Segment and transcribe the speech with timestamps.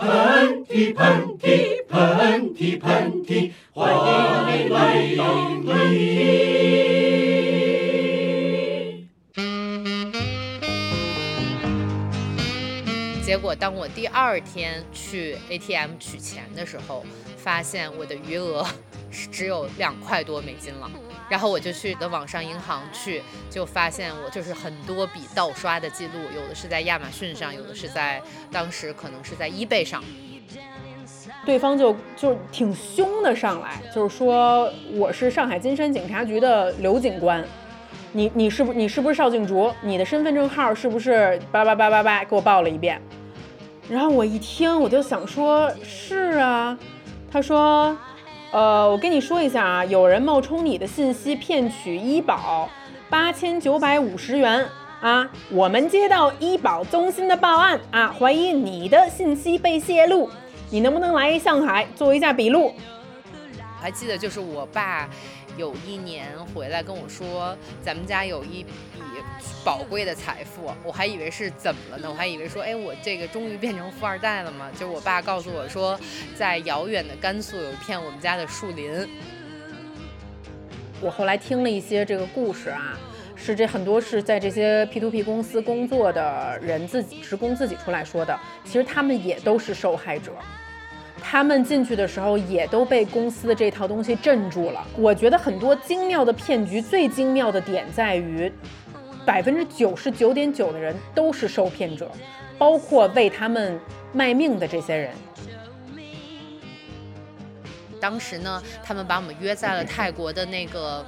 [0.00, 4.00] 喷嚏喷嚏喷嚏喷嚏，欢迎
[4.48, 6.00] 你来到喷嚏。
[13.22, 17.04] 结果，当我第二天去 ATM 取钱的时候，
[17.36, 18.66] 发现我的余额
[19.10, 20.90] 是只有两块多美金了。
[21.30, 28.20] 然后我就去的网上银行去，就发现我就是很多笔盗刷的记录，有的是在亚马逊上，有的是在
[28.50, 30.02] 当时可能是在 eBay 上。
[31.46, 37.42] 对方就就挺凶的上来，就是说我是上海金山警察局的刘警官。
[38.12, 39.72] 你你是不你是不是邵静竹？
[39.82, 42.24] 你的身份证号是不是叭叭叭叭叭？
[42.24, 43.00] 给我报了一遍。
[43.88, 46.76] 然后我一听，我就想说，是啊。
[47.32, 47.96] 他说，
[48.52, 52.68] 呃，我跟你说一下啊，有人冒充你的信息骗取医保
[53.08, 54.66] 八千九百五十元
[55.00, 55.30] 啊。
[55.50, 60.28] 我们接到医保中心的报案啊，怀疑你的信息被泄露，
[60.70, 62.74] 你能不能来上海做一下笔录？
[63.80, 65.08] 还记得就是我爸。
[65.56, 68.64] 有一年回来跟我说，咱们家有一
[69.64, 72.08] 宝贵的财富，我还以为是怎么了呢？
[72.10, 74.70] 我还以为说，哎，我这个终于变成富二代了嘛？
[74.72, 75.98] 就是我爸告诉我说，
[76.34, 79.08] 在遥远的甘肃有一片我们家的树林。
[81.00, 82.98] 我后来听了一些这个故事啊，
[83.34, 90.32] 是这很多是在这些 P to P 公司工作的人自己职工自己出来说的，其实他们也都是受害者。
[91.22, 94.82] 他们进去的时候也都被公司的这套东西镇住了。
[94.96, 98.50] 我觉得很多精妙的骗局，最精妙的点在于，
[99.30, 102.10] 百分之九十九点九的人都是受骗者，
[102.58, 103.78] 包括为他们
[104.12, 105.12] 卖命的这些人。
[108.00, 111.06] 当时呢，他们把我们约在了泰国的那个，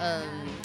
[0.00, 0.20] 嗯。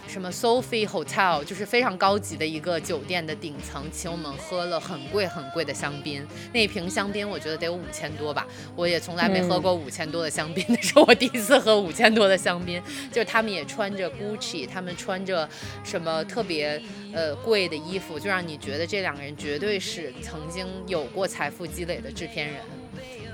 [0.08, 6.26] 什么 Sophie Hotel 就是非常高级的一个酒店的顶层，请我们喝了很贵很贵的香槟。
[6.54, 8.48] 那瓶香槟我觉得得有五千多吧，
[8.78, 12.82] 我也从来没喝过五千多的香槟，那是我第一次喝五千多的香槟。
[13.12, 15.50] 就是他们也穿着 Gucci，他们穿着
[15.84, 16.82] 什么特别
[17.12, 22.56] 呃贵的衣服，就让你觉得这两个人绝对是曾经有过财富积累的制片人。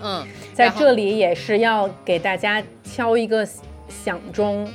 [0.01, 0.25] 嗯，
[0.55, 3.45] 在这里也是要给大家敲一个
[3.87, 4.67] 响钟。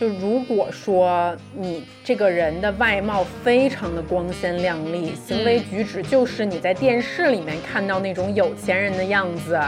[0.00, 9.58] 就如果说你这个人的外貌非常的光鲜亮丽，行为举止就是你在电视里面看到那种有钱人的样子，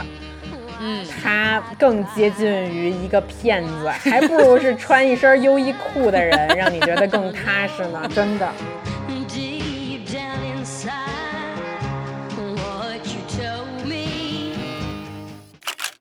[0.81, 8.47] 嗯，他更接近于一个骗子， 还不如是穿一身优衣库的人，让你觉得更踏实呢， 真的。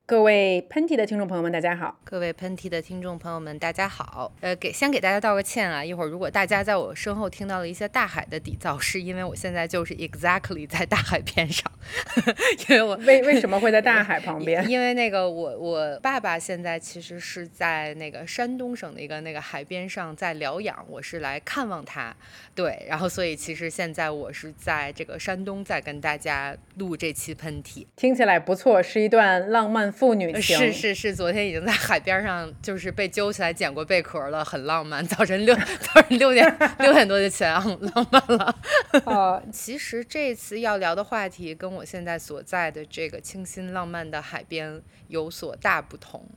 [0.08, 1.98] 各位喷嚏的听众朋友们，大家好！
[2.04, 4.32] 各位喷嚏的听众朋友们，大家好！
[4.40, 11.68] 呃，给先给大家道个歉啊，一会儿如果大家在我身后听到了一些大海的底噪，是因为我现在就是 exactly 在大海边上，
[12.70, 14.64] 因为我为为什么会在大海旁边？
[14.70, 22.14] 因为那个我我爸爸现在其实是在那个山东省的一个那个海边上在疗养，我是来看望他，
[22.54, 29.92] 对，然后所以其实现在我是在这个山东在跟大家录这期喷嚏，听起来不错，是一段浪漫。
[29.96, 35.04] 父女情是是是，昨天已经在海边上，就是被揪起来捡过贝壳了，很浪漫。
[35.08, 36.46] 早晨六 早晨六点
[36.80, 38.54] 六点多就起来，很浪漫了。
[39.06, 46.28] 呃，其实这次要聊的话题跟我现在所在的这个清新浪漫的海边有所大不同。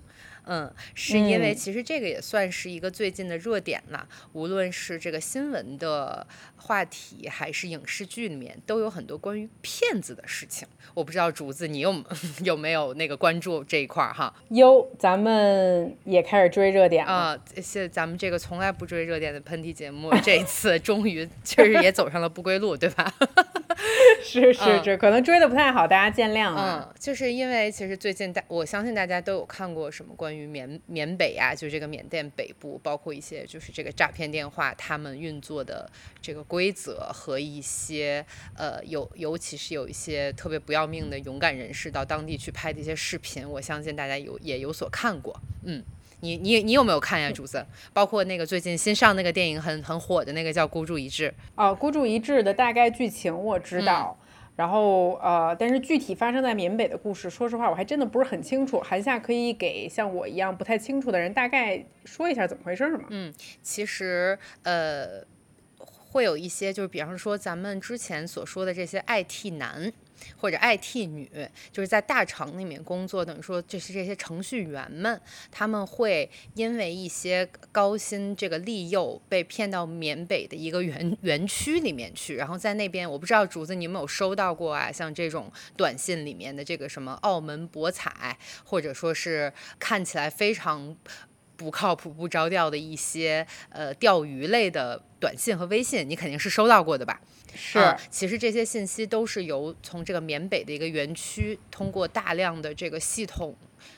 [0.50, 10.68] 嗯，是因为其实这个也算是一个最近的热点了，无论是这个新闻的话题，还是影视剧里面，都有很多关于骗子的事情。
[10.96, 12.04] 我不知道竹子你有
[12.44, 14.34] 有没有那个关注这一块儿哈？
[14.50, 17.38] 哟，咱们也开始追热点啊！
[17.62, 23.14] 现咱们这个从来不追热点的喷嚏节目，这一次 终于确实也走上了不归路，对吧？
[24.22, 26.86] 是是是，可能追的不太好，大家见谅啊。
[26.90, 30.38] 嗯，就是因为其实最近大，我相信大家都有看过什么关于。
[30.39, 35.91] 于缅缅北啊，就这个缅甸北部，包括一些就是这个诈骗电话，他们运作的
[36.22, 45.38] 这个规则和一些呃，有尤其是有一些特别不要命的勇敢人士到当地去拍的一些视频，我相信大家有也有所看过。
[45.65, 45.83] 嗯，
[46.21, 47.65] 你你你有没有看呀，竹子？
[47.94, 54.18] 包括那个最近新上那个电影很很火的那个叫《孤注一掷》哦，《孤注一掷》的大概剧情我知道。
[54.59, 58.77] 然后呃，但是具体发生在缅北的故事，说实话我还真的不是很清楚。
[58.81, 63.06] 韩夏可以给像我一样不太清楚的人大概说一下怎么回事吗？
[63.09, 65.23] 嗯，其实呃，
[66.11, 69.91] 会有一些，就是比方说咱们之前所说的这些 IT 男
[70.35, 71.29] 或者 IT 女，
[71.71, 84.91] 就是在大厂里面工作，等于说就是这些程序员们，他们会因为一些高薪这个利诱，被骗到缅北的一个园园区里面去，然后在那边，我不知道竹子你有没有收到过啊？
[84.91, 90.97] 像这种短信里面的这个什么澳门博彩，或者说是看起来非常。
[91.59, 97.19] 不靠谱、不着调的一些呃钓鱼类的短信和微信，你肯定是收到过的吧？
[97.53, 103.53] 是，其实这些信息都是由从这个缅北的一个园区通过大量的这个系统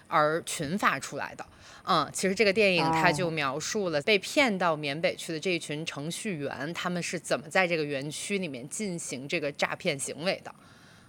[0.08, 1.46] 而群发出来的。
[1.84, 10.52] 嗯，其实这个电影它就描述了被骗到缅北去的这一群程序员，他们是怎么在这个园区里面进行这个诈骗行为的。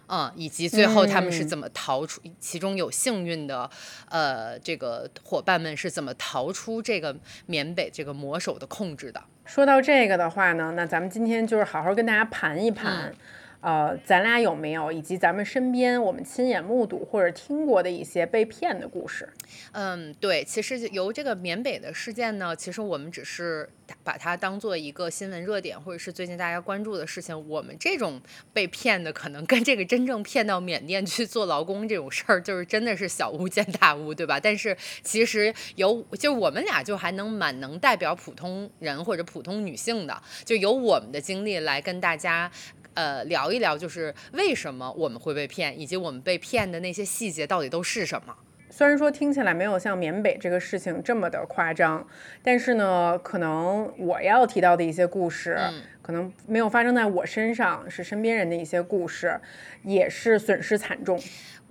[0.09, 2.21] 嗯，以及最后他们是怎么逃出？
[2.39, 3.69] 其中有幸运的，
[4.09, 7.17] 呃，这个伙伴们是怎么逃出这个
[7.47, 9.23] 缅北这个魔手的控制的？
[9.45, 13.15] 说到这个的话呢，那咱们今天就是好好跟大家盘一盘。
[13.63, 19.33] 呃，咱俩有没有以及咱们身边我们亲眼目睹或者听过的一些被骗的故事？
[19.71, 23.69] 嗯，对，其实由这个缅北的事件呢，其实我们只是
[24.03, 27.33] 把它当做一个新闻热点，或者是最近大家关注的事情。
[27.49, 28.21] 我们这种
[28.53, 34.41] 被骗的，可能跟这个真正骗到缅甸去做劳工这种事儿，就是真的是小巫见大巫，对吧？
[34.41, 42.51] 但是其实有，就我们俩就还能蛮能代表普通人或者普通女性的，就由我们的经历来跟大家。
[42.95, 48.35] 呃，聊一聊就是为什么我们会被骗，以及我们被骗的那些细节到底都是什么。
[48.71, 52.07] 虽然说听起来没有像缅北这个事情这么的夸张，
[52.43, 55.59] 但是呢，可能我要提到的一些故事，
[56.01, 59.39] 可能没有发生在我身上，是身边人的一些故事，
[59.83, 61.21] 也是损失惨重。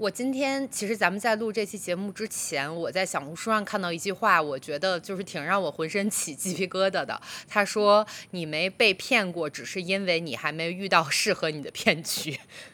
[0.01, 7.21] 我今天其实咱们在录这期节目之前，我在小红书上看到一句话，我觉得就是挺让我浑身起鸡皮疙瘩的。
[7.47, 12.39] 他说：“你没被骗过，只是因为你还没遇到适合你的骗局。”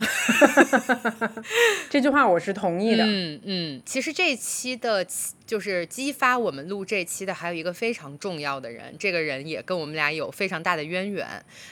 [1.88, 3.04] 这句话我是同意的。
[3.06, 5.06] 嗯嗯，其实这期的，
[5.46, 11.26] 就是激发我们录这期的，还有一个非常重要的人，这个人也跟我们俩有非常大的渊源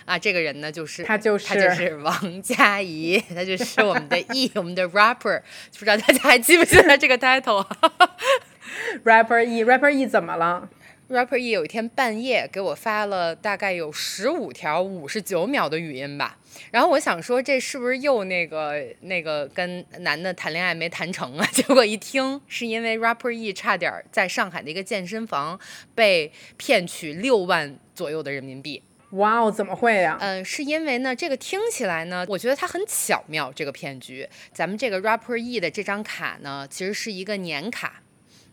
[0.04, 0.18] 啊。
[0.18, 5.42] 这个人呢，就是他就是他就是王佳怡，他就是我们的 E， 我们的 rapper，
[5.78, 10.68] 不知道大家还记不记得这个 title？rapper E，rapper E 怎么了
[11.12, 16.38] ？Rapper E 有一天半夜给我发了大概有十五条五十九秒的语音吧，
[16.70, 21.46] 然后我想说这是不是又那个那个跟男的谈恋爱没谈成啊？
[21.52, 25.60] 结果一听是因为 Rapper E 差点在上海的一个健身房
[25.94, 28.82] 被骗取六万左右的人民币。
[29.10, 30.16] 哇哦，怎么会呀？
[30.20, 33.52] 嗯，是因为呢，这个听起来呢，我觉得它很巧妙。
[33.54, 38.01] 这个骗局，咱们这个 Rapper E 的这张卡呢，其实是一个年卡。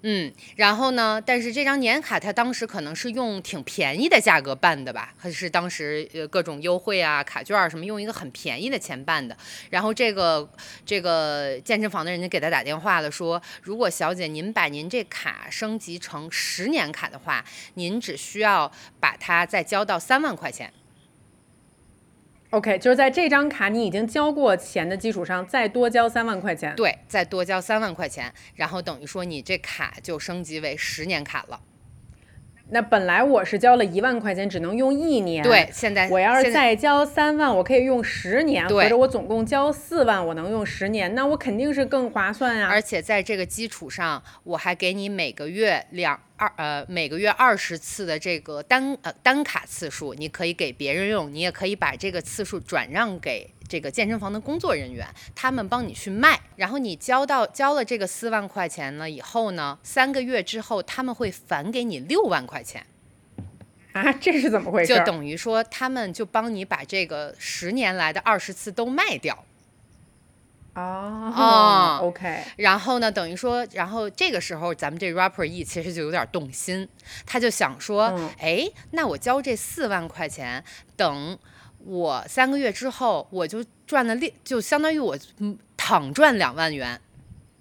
[0.01, 1.21] 嗯，然后呢？
[1.25, 5.13] 但是这张年卡，它当时可能是用挺便宜的价格办的吧？
[5.17, 9.35] 还是当时呃各种优惠啊、卡券什么，用一个很便宜的钱办的。
[9.69, 10.49] 然后这个
[10.85, 17.43] 这个健身房的人家给他打电话了，说如果小姐您把您这卡升级成十年卡的话，
[17.73, 20.71] 您只需要把它再交到三万块钱。
[22.51, 26.75] OK，就是在这张卡你已经交过钱的基础上，再多交三万块钱。
[26.75, 31.59] 对，再多交三万块钱，然后等于说你这卡就升级为十年卡了。
[32.71, 35.43] 那本来我是交了一万块钱，只能用一年。
[35.43, 38.67] 对，现在我要是再交三万，我可以用十年。
[38.69, 42.67] 或者我总共交四万，我能用十年，那我肯定是更划算呀。
[42.69, 53.51] 而且在这个基础上，我还给你每个月两二呃每个月二十次的这个单呃单卡次数，你可以给别人用，你也可以把这个次数转让给。
[53.69, 62.83] 这个健身房的工作人员，他们帮你去卖，然后你交到交了这个四万块钱了以后呢，三个月之后他们会返给你六万块钱。
[63.93, 64.95] 啊，这是怎么回事？
[64.95, 69.45] 就等于说他们就帮你把这个十年来的二十次都卖掉。
[70.73, 72.43] 哦，OK。
[72.57, 76.87] 然后呢，等于说，然后这个时候咱们这 rapper E 其实就有点动心，
[77.25, 80.63] 他就想说，哎，那我交这四万块钱，
[80.95, 81.37] 等。
[81.89, 85.17] 我三个月之后，我就赚了六，就相当于我
[85.75, 87.01] 躺赚两万元。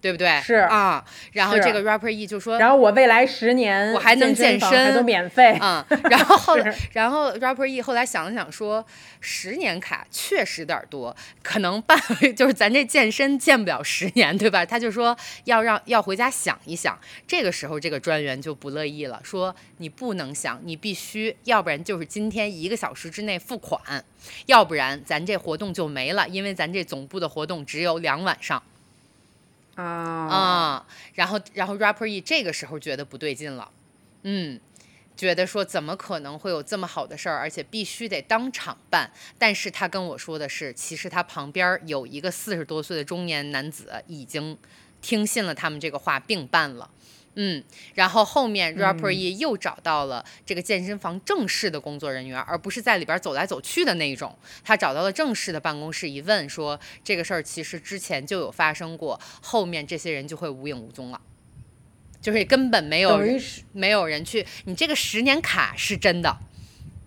[0.01, 0.41] 对不对？
[0.41, 5.85] 是啊，然后这个 rapper E 就说，然后我未来十年我还能健身，还都免费啊。
[6.11, 8.85] 然后 后来，然后 rapper E 后来想了想说，
[9.21, 11.99] 十年卡确实有点多，可能办
[12.37, 14.65] 就是咱这健身健不了十年，对吧？
[14.65, 16.99] 他就说要让要回家想一想。
[17.27, 23.81] 这个时候，这个专员就不乐意了，说你不能想，你必须，要不然就是今天一个小时之内付款，
[24.47, 28.63] 要不然咱这活动就没了，因为咱这总部的活动只有两晚上。
[29.83, 30.85] 啊！
[31.15, 33.71] 然后，然后 rapper E 这个时候觉得不对劲了，
[34.23, 34.59] 嗯，
[35.17, 39.11] 觉得说怎么可能会有这么好的事儿，而且必须得当场办。
[39.39, 44.59] 但是他跟我说的是，其实他旁边有一个四十多岁的中年男子已经
[45.01, 46.91] 听信了他们这个话，并办了。
[47.41, 47.63] 嗯，
[47.95, 54.37] 然后后面 Rapper E 又找到了这个健身房正式的工作人员，而不是在里边走来走去的那一种。
[54.65, 61.21] 他找到了正式的办公室，一问说这个事儿其实之前就有发生过，后面这些人就会无影无踪了，
[62.21, 63.41] 就是根本没有人
[63.73, 66.39] 没有人去，你这个十年卡是真的，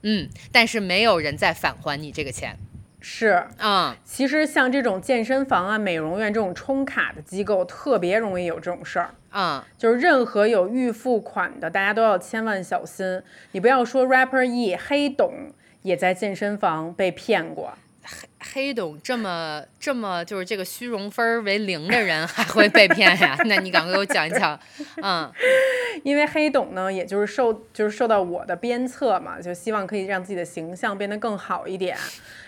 [0.04, 2.58] 嗯，但是没有人再返还你这个钱，
[3.01, 3.43] 是。
[3.58, 9.10] 啊、其实像这种健身房啊、美容院这种充卡的机构，特别容易有这种事儿。
[9.31, 13.22] 啊，就是任何有预付款的，大家都要千万小心。
[13.53, 23.38] 你不要说 rapper E 黑董也在健身房被骗过，黑黑董这么这么就是这个虚荣分儿为零的人还会被骗呀？
[23.46, 24.60] 那你赶快给我讲一讲，
[25.01, 25.31] 嗯
[26.03, 31.98] 因为黑董呢，也就是受就是受到我的鞭策嘛，就希望可以让自己的形象变得更好一点。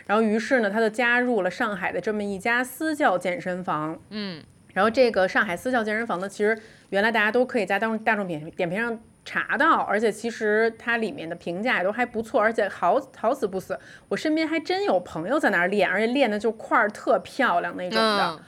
[0.05, 3.99] 然后于是呢，他就加入了上海的这么一家私教健身房。
[4.09, 4.43] 嗯
[4.73, 13.79] 然后这个上海私教健身房呢，其实原来大家都可以在大众大众点点评上查到，而且其实它里面的评价也都还不错，而且好好死不死，
[14.09, 18.31] 我身边还真有朋友在那儿练，而且练的就块儿特漂亮那种的。
[18.31, 18.39] 嗯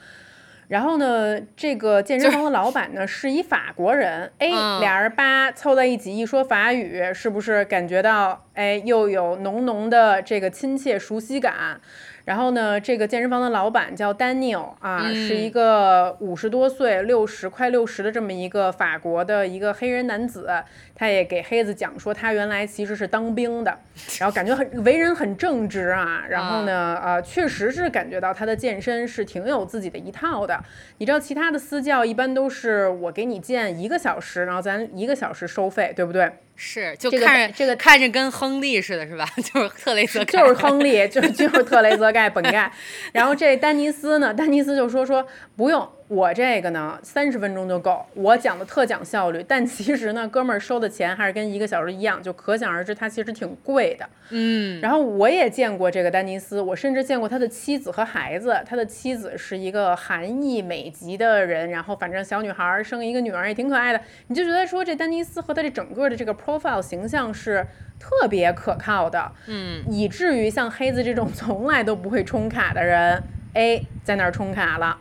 [0.68, 11.80] 然后呢，这个健身房的老板呢是一法国人，哎，嗯俩人吧凑在一起一说法语，是不是感觉到哎又有浓浓的这个亲切熟悉感？
[12.26, 20.50] 然后呢，这个健身房的老板叫 Daniel 啊，嗯是一个五十多岁、六十快六十的这么一个法国的一个黑人男子。
[20.98, 23.78] 他也给黑子讲说，他原来其实是当兵的，
[24.18, 26.24] 然后感觉很为人很正直啊。
[26.28, 30.58] 然后呢，呃，确实是感觉到他的健身是挺有自己的一套的。
[30.98, 36.32] 你知道，其他的私教一般都是我给你健一个小时，然后咱一个小时收费，对不对？
[36.56, 39.28] 是就这个看着这个看着跟亨利似的，是吧？
[39.36, 42.72] 就是特雷泽盖，就是亨利， 就就是特雷泽盖本盖。
[43.12, 49.44] 然后这丹尼斯呢，丹尼斯就说说不用，我这个呢三十分钟就够，我讲的特讲效率。
[49.46, 54.08] 但其实呢，哥们儿收的钱还是跟一个小时一样，就可想而知他其实挺贵的。
[54.30, 58.56] 嗯然后我也见过这个丹尼斯，我甚至见过他的妻子和孩子。
[58.64, 64.00] 他的妻子是一个韩裔美籍的人，然后反正小女孩儿生一个女儿也挺可爱的。
[64.28, 67.66] 你就觉得说这丹尼斯和他这整个的这个 profile 形象是
[67.98, 73.22] 特别可靠的，嗯，以至于像黑子这种从来都不会充卡的人，
[73.54, 74.98] 哎，在那儿充卡了。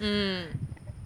[0.00, 0.46] 嗯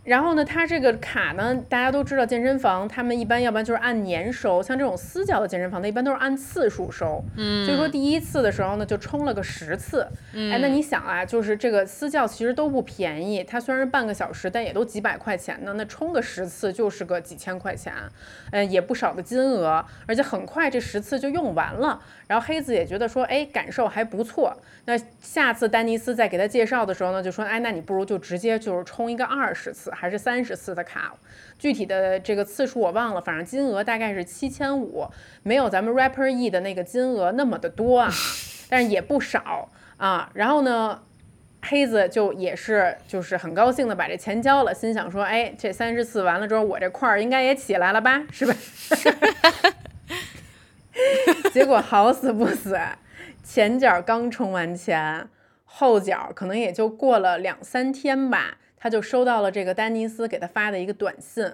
[0.05, 7.25] 然后呢，它这个卡呢，大家都知道，健身房他们一般要不然就是按年收，像这种私教的健身房，它一般都是按次数收。
[7.39, 10.07] 嗯，所以说第一次的时候呢，就充了个十次。
[10.35, 15.73] 哎，那你想啊，就是这个私教其实都不便宜，它虽然是半个小时，但也都几百块钱呢。
[15.79, 17.95] 那充个十次就是个几千块钱，
[18.51, 21.99] 呃，也不少的金额，而且很快这十次就用完了。
[22.27, 24.57] 然后黑子也觉得说，哎，感受还不错。
[24.87, 31.15] 那下次丹尼斯再给他介绍的时候呢，就说，哎，那你不如就直接就是充一个二十次还是三十次的卡，
[31.59, 35.07] 具体的这个次数我忘了，反正金额大概是七千五，
[35.43, 38.11] 没有咱们 Rapper E 的那个金额那么的多啊，
[38.69, 40.31] 但是也不少啊。
[40.35, 41.01] 然后呢，
[41.63, 48.55] 黑子就也是就是很高兴的把这钱交了，心想说，哎，这三十次完了之后，我这块儿应该也起来了吧，是吧？
[51.53, 52.79] 结果好死不死，
[53.43, 55.29] 前脚刚充完钱，
[55.65, 61.53] 后脚可能也就过了两三天吧，他就收到了这个丹尼斯给他发的一个短信，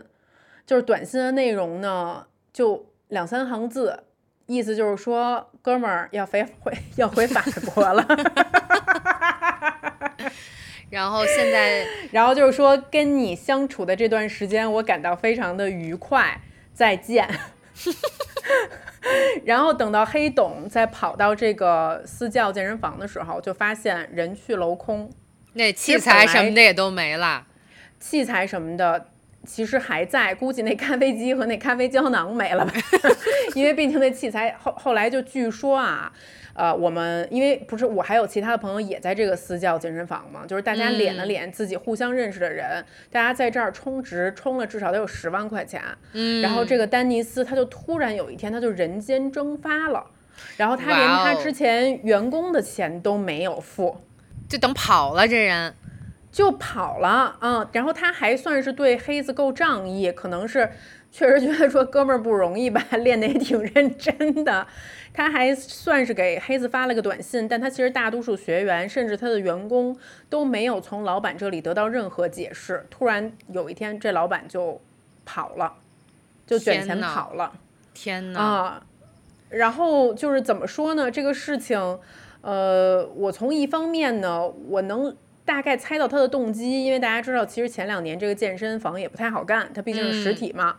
[0.67, 4.05] 就是短信的内容呢，就两三行字，
[4.47, 7.43] 意思就是说，哥们儿要回回 要回法
[7.75, 8.07] 国了，
[10.91, 16.41] 然后现在然后就是说跟你相处的这段时间，我感到非常的愉快，
[16.75, 17.29] 再见。
[19.45, 25.11] 然后等到黑董再跑到这个私教健身房的时候，就发现人去楼空，
[25.55, 27.47] 那器材什么的也都没了，
[27.99, 29.09] 器材什么的
[29.47, 32.73] 其实还在，估计那咖啡机和那咖啡胶囊没了吧，
[33.55, 36.13] 因为毕竟那器材后后来就据说啊。
[36.55, 45.81] 呃，我们因为不是我还有其他的朋友也在这个私教健身房嘛，就是大家脸了脸，自己互相认识的人，大家在这儿充值，充了至少得有十万块钱。
[46.13, 50.05] 嗯，然后这个丹尼斯他就突然有一天他就人间蒸发了，
[50.57, 53.97] 然后他连他之前员工的钱都没有付。
[54.49, 55.73] 就等跑了这人，
[56.33, 60.69] 就跑了，嗯，然后他还算是对黑子够仗义，可能是
[61.13, 64.67] 确实觉得说哥们儿不容易吧，练得也挺认真的，
[65.13, 69.97] 他还算是给黑子发了个短信，但他其实大多数学员甚至他的员工
[70.29, 72.87] 都没有从老板这里得到任何解释。
[72.89, 74.81] 突然有一天，这老板就
[75.25, 75.75] 跑了，
[76.47, 77.53] 就卷钱跑了。
[77.93, 78.41] 天呐！
[78.41, 78.83] 啊，
[79.49, 81.11] 然后就是怎么说呢？
[81.11, 81.99] 这个事情，
[82.41, 90.77] 呃，我从一方面呢，我能大概猜到他的动机，因为大家知道，其实前两年这个健身房也不太好干，它毕竟是实体嘛，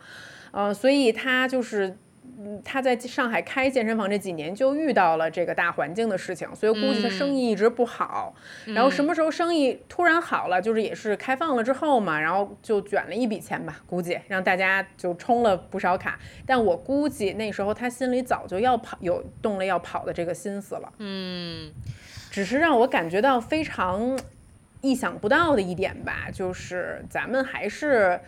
[0.50, 1.96] 呃，所以他就是。
[2.44, 8.34] 嗯，他在上海开健身房这几年就遇到了这个大环境的事情，所以估计他生意一直不好。
[8.66, 16.18] 然后什么时候生意突然好了，就是也是开放了之后嘛，然后就卷了一笔钱吧，估计让大家就充了不少卡。
[16.44, 20.92] 但我估计那时候他心里早就要跑，有动了要跑的这个心思了。
[20.98, 21.70] 嗯，
[22.30, 24.18] 只是让我感觉到非常
[24.82, 28.20] 意想不到的一点吧，就是咱们还是。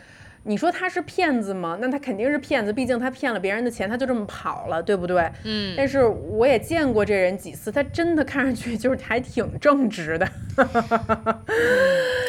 [0.47, 1.79] 你说他是骗子吗？
[1.81, 5.27] 那他肯定是骗子，毕竟他骗了别人的钱，他就这么跑了，对不对？
[5.45, 5.73] 嗯。
[5.75, 10.29] 但是我也见过这人几次，他真的看上去就是 还挺正直的。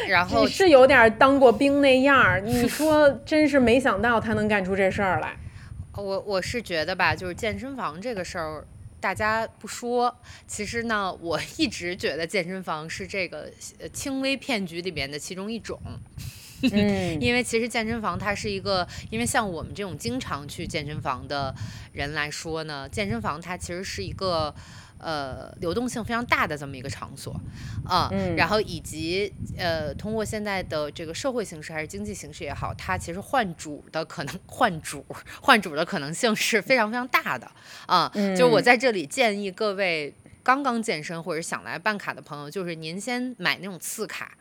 [0.08, 2.40] 然后是有点当过兵那样儿。
[2.40, 5.36] 你说真是没想到他能干出这事儿来。
[6.02, 8.64] 我我是觉得吧，就是健身房这个事儿，
[9.06, 10.12] 大家不说，
[10.48, 13.48] 其实呢，我一直觉得健身房是这个
[13.92, 15.80] 轻微骗局里面的其中一种。
[16.72, 21.54] 嗯，因为其实健身房它是一个，因为像我们这种经常去健身房的
[21.92, 24.52] 人来说呢，健身房它其实是一个
[24.98, 27.38] 呃流动性非常大的这么一个场所
[27.84, 28.10] 啊。
[28.36, 35.04] 然后以及呃，通过现在的这个社会形势还是经济形势也好，它其实换主的可能换主
[35.40, 37.50] 换主的可能性是非常非常大的
[37.86, 38.10] 啊。
[38.14, 44.36] 就是我在这里建议各位刚刚健身或者想来办卡的朋友，就是您先买那种次卡。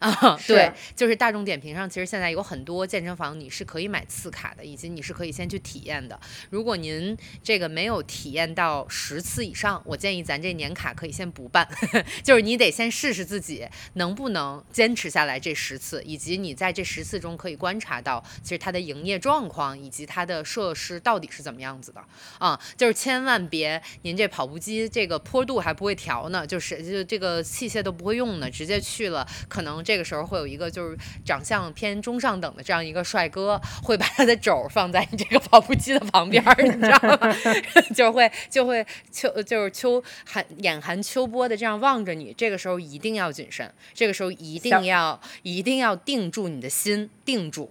[0.08, 6.18] 啊，对，就是大众点评上，其实现在有很多健身房，你是可以买次卡的，以及你是可以先去体验的。
[6.48, 11.68] 如果您这个没有体验到十次以上，我建议咱这年卡可以先不办，
[12.24, 22.02] 就是你得先试试自己能不能坚持下来这十次，以及你在这十次中可以观察到，其实它的营业状况以及它的设施到底是怎么样子的
[22.38, 29.84] 啊，就是千万别您这跑步机这个坡度还不会调呢，就是就这个器械都不会用呢，直接去了可能。
[29.90, 37.18] 这个时候会有一个就是长相偏中上等的这样一个帅哥，会把他的肘放在你这个跑步机的旁边，你知道吗？
[37.92, 42.32] 就会就会秋就是秋寒眼含秋波的这样望着你。
[42.38, 47.68] 这个时候一定要谨慎，这个时候一定要一定要定住你的心，定住。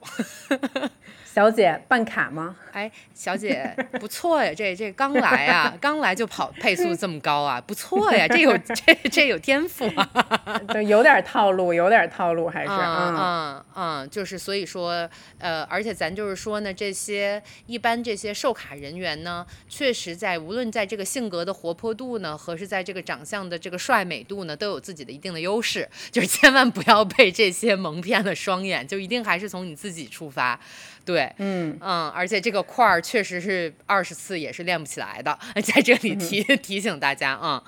[1.40, 2.54] 小姐办卡吗？
[2.74, 30.60] 哎，小姐不错呀， 这这刚来啊， 刚来就跑配速这么高啊，不错呀，这有 这这有天赋啊，对，有点套路，有点套路还是嗯嗯嗯，就是所以说呃，而且咱就是说呢，这些一般这些售卡人员呢，确实在无论在这个性格的活泼度呢，和是在这个长相的这个帅美度呢，都有自己的一定的优势，就是千万不要被这些蒙骗了双眼，就一定还是从你自己出发。
[31.06, 37.64] 对，嗯嗯，而且这个块儿确实是二十次也是练不起来的，在这里提提醒大家啊，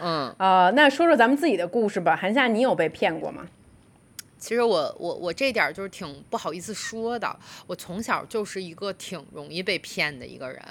[0.00, 3.48] 嗯啊，那说说咱们自己的故事吧，韩夏，你有被骗过吗？
[4.38, 10.62] 其实我我我这点就是挺不好意思说的，我从小就是一个挺容易被骗的一个人。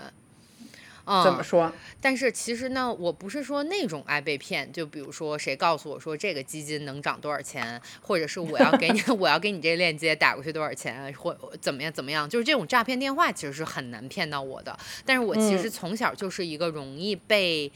[1.23, 1.71] 怎么说？
[1.99, 4.71] 但是其实呢，我不是说那种爱被骗。
[4.71, 14.77] 就比如说，谁告诉我说这个基金能涨多少钱，或者是我要给你， 我要给你这链接打过去多少钱，或怎么样怎么样，就是这种诈骗电话其实是很难骗到我的。
[15.05, 17.71] 但是我其实从小就是一个容易被，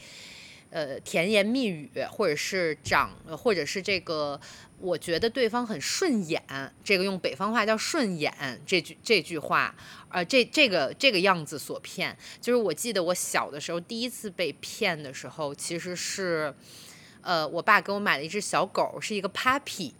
[0.74, 4.40] 呃，甜言蜜语，或者是长，或者是这个。
[4.80, 6.42] 我觉得对方很顺眼，
[6.82, 9.74] 这个用北方话叫顺眼，这句这句话，
[10.10, 16.52] 呃，这这个这个样子所骗，就是我记得我小的时候第一次被骗的时候，其实是，
[17.22, 19.92] 呃，我爸给我买了一只小狗，是一个 puppy，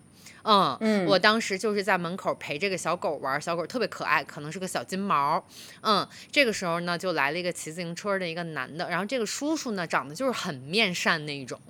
[0.44, 5.44] 嗯，我当时就是在门口陪这个小狗玩，小狗特别可爱，可能是个小金毛，
[5.80, 11.61] 嗯，这个时候呢，就来了一个骑自行车的一个男的，然后这个叔叔呢，长得就是很面善那一种。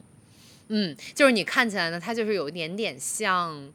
[0.68, 3.72] 嗯，就是你看起来呢，他就是有一点点像。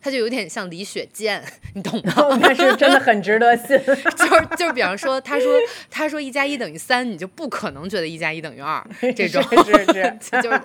[0.00, 1.42] 他就有点像李雪健，
[1.74, 2.38] 你懂吗？
[2.40, 3.78] 那是真的很值得信。
[3.78, 5.58] 就 是就是，比方说，他说
[5.90, 8.84] 他说一加一等于三，你就不可能觉得一加一等于二
[9.16, 9.42] 这种。
[9.64, 10.60] 是是，就是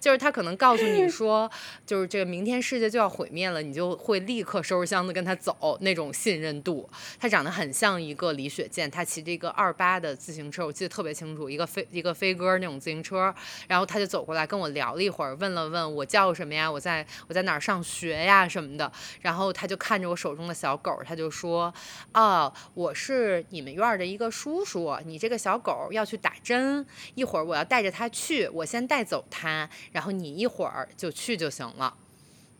[0.00, 1.50] 就是他可能告诉你说，
[1.86, 6.88] 就是这个明天世界就要毁灭了，你就会立刻收拾箱子跟他走那种信任度。
[7.18, 13.34] 他长得很像一个李雪健，他骑着一个二八的自行车，我记得特别清楚，一个飞一个飞鸽那种自行车。
[13.68, 18.74] 然后他就走过来跟我聊了一会儿，问了问我叫什么呀，我在我在哪儿上学呀什么。
[18.74, 18.90] 的，
[19.20, 21.72] 然后他就看着我手中的小狗，他就说
[22.10, 31.94] ：“啊，我是你们院的一个叔叔，你这个小狗要去打针，一会儿我要带着它去，我先带走它，然后你一会儿就去就行了。”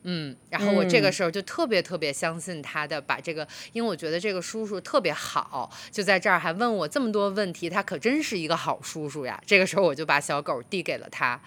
[0.07, 9.42] 嗯，然后我这个嗯时候就特别特别相信他的，把这个，因为我觉得这个叔叔特别好，就在这儿还问我这么多问题，他可真是一个好叔叔呀。
[9.44, 11.40] 这个时候我就把小狗递给了他。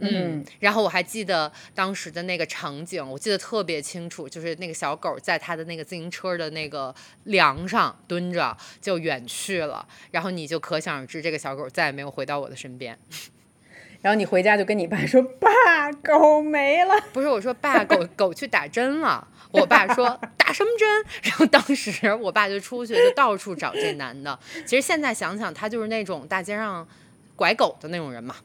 [0.00, 12.98] 嗯，然后我还记得当时的那个场景，我记得特别清楚，就是那个小狗在它的那个自行车的那个梁上蹲着就远去了，然后你就可想而知，这个小狗再也没有回到我的身边。
[14.00, 16.94] 然后你回家就跟你爸说：“爸，狗没了。
[17.12, 19.28] 不是我说爸，狗狗去打针了。
[19.50, 21.04] 我爸说 打什么针？
[21.22, 24.38] 然后当时我爸就出去就到处找这男的。
[24.64, 26.88] 其实现在想想，他就是那种大街上
[27.36, 28.36] 拐狗的那种人嘛。”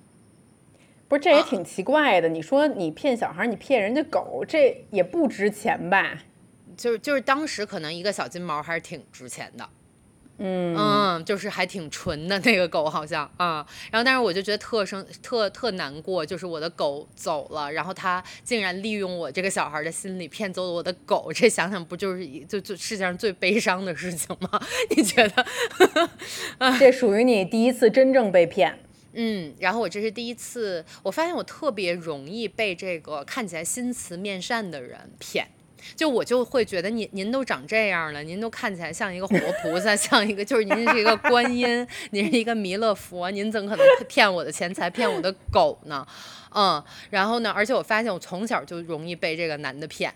[1.07, 2.27] 不是，这也挺奇怪的。
[2.27, 6.23] 你说你骗小孩，你骗人家狗，这也不值钱吧？
[6.75, 9.69] 就是就是当时可能一个小金毛还是挺值钱的。
[10.37, 24.61] 嗯嗯，就是还挺纯的那个狗，好像啊、然后但是我就觉得特生特特难过，就是我的狗走了，然后他竟然利用我这个小孩的心理骗走了我的狗，这想想不就是一就就世界上最悲伤的事情吗？
[24.93, 25.45] 你觉得？
[26.77, 28.77] 这属于你第一次真正被骗。
[29.15, 35.47] 嗯，然后我这是第一次，我发现我特别容易被这个看起来心慈面善的人骗。
[35.95, 46.03] 就我就会觉得您您都长这样了，您都看起来像一个活菩萨， 像一个就是您是一个观音，您是一个弥勒佛，您怎么可能骗我的钱财，骗我的狗呢？
[46.55, 50.11] 嗯，然后呢，而且我发现我从小就容易被这个男的骗，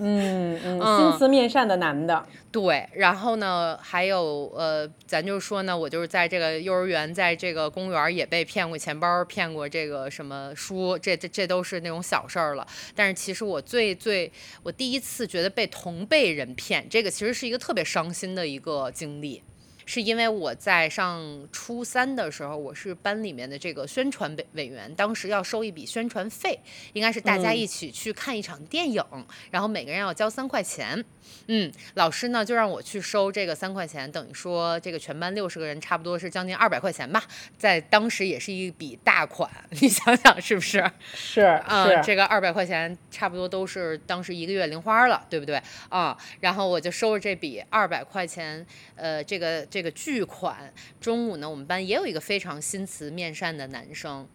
[0.00, 2.24] 嗯嗯，嗯心慈面善的男的。
[2.50, 12.66] 对，然后呢，还有呃，咱就说呢，我就是在这个幼儿园，在这个公园也被骗过钱包，骗过这个什么书，这这这都是那种小事儿了。
[12.94, 14.32] 但是其实我最最，
[14.64, 19.42] 我第一次觉得被同辈人骗，这个其实是一个特别伤心的一个经历。
[19.90, 26.56] 是因为我在上初三的时候，我是班里面的这个宣传委委员，当时要收一笔宣传费，
[26.92, 29.04] 应该是大家嗯一起去看一场电影，
[29.50, 31.04] 然后每个人要交三块钱。
[31.48, 37.24] 嗯，老师呢就让我去收这个三块钱，等于说这个全班六十个人，差不多是将近二百块钱吧，
[37.58, 39.50] 在当时也是一笔大款，
[39.80, 40.88] 你想想是不是？
[41.12, 45.60] 是啊、是，这个二百块钱差不多都是当时一个月零花了，对不对？
[45.88, 50.72] 啊、然后我就收了这笔二百块钱，呃，这个这个巨款。
[51.00, 54.26] 中午呢，我们班也有一个非常心慈面善的男生，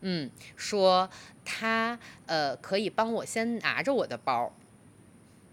[0.00, 1.08] 嗯，说
[1.44, 4.54] 他呃可以帮我先拿着我的包。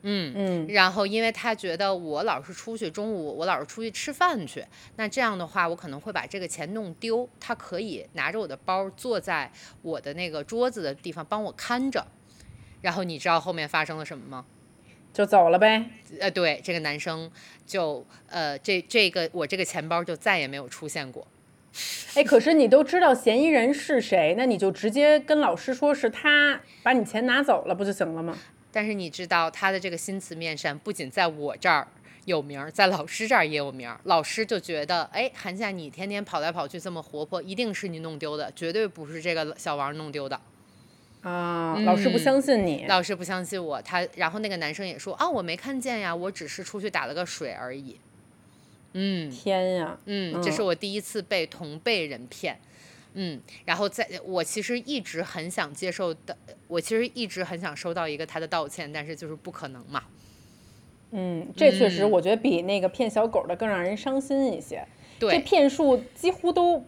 [0.03, 4.63] 嗯，嗯然后因为他觉得我老是出去，中午我老是出去吃饭去，
[4.95, 12.05] 那这样的话我可能会把这个钱弄丢，他可以拿着我的包坐在我的那个桌子的地方帮我看着。
[12.79, 14.45] 然后你知道后面发生了什么吗？
[15.17, 15.83] 就走了呗。
[16.19, 17.27] 呃，对，这个男生
[17.65, 21.25] 就呃这这个我这个钱包就再也没有出现过。
[22.13, 28.37] 哎，可是你都知道嫌疑人是谁，那你就直接跟老师说是他把你钱拿走了，不就行了吗？
[28.71, 31.87] 但是你知道他的这个心慈面善，不仅在我这儿
[32.25, 33.99] 有名儿，在老师这儿也有名儿。
[34.03, 40.39] 老师就觉得，哎，韩夏你天天跑来跑去这么活泼，一定是你弄丢的，绝对不是这个小王弄丢的。
[41.21, 42.85] 啊，老师不嗯相信你。
[42.87, 47.97] 老师不相信我，他然后那个男生也说啊，我没看见呀，我只是出去打了个水而已。
[48.93, 52.57] 嗯天呀，嗯，这是我第一次被同辈人骗。
[53.19, 60.03] 嗯，然后在我其实一直很想接受的，我其实一直很想收到一个他的道歉，但是就是不可能嘛。
[61.11, 64.85] 嗯，这确实嗯我觉得比那个骗小狗的更让人伤心一些。
[65.19, 66.85] 这对，骗术几乎都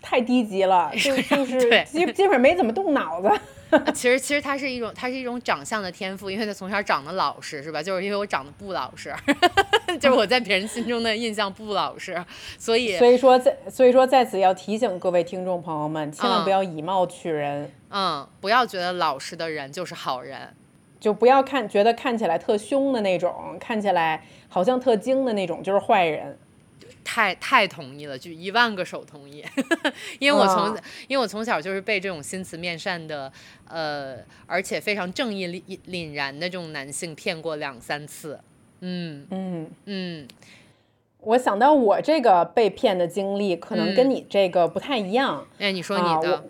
[0.00, 3.30] 太低级了， 就就是基基本上没怎么动脑子。
[3.70, 7.82] 呃 其实其实他是一种，他是一种长相的天赋，因为他从小长得老实，是吧？
[7.82, 9.14] 就是因为我长得不老实，
[10.00, 12.24] 就是我在别人心中的印象不老实，
[12.58, 20.54] 所以所以说在所以说在此要提醒各位听众朋友们，千万嗯不要以貌取人，嗯，不要觉得老实的人就是好人。
[20.98, 26.36] 就不要看觉得看起来特凶的那种，看起来好像特精的那种就是坏人。
[27.08, 29.44] 太太同意了，就一万个手同意，
[30.18, 33.32] 因为我从、哇因为我从小就是被这种心慈面善的，
[33.68, 38.40] 呃，而且非常正义凛凛然的这种男性骗过两三次。
[38.80, 40.28] 嗯嗯，嗯
[41.20, 45.46] 我想到我这个被骗的经历，可能跟嗯你这个不太一样。
[45.58, 46.44] 哎，你说啊你的，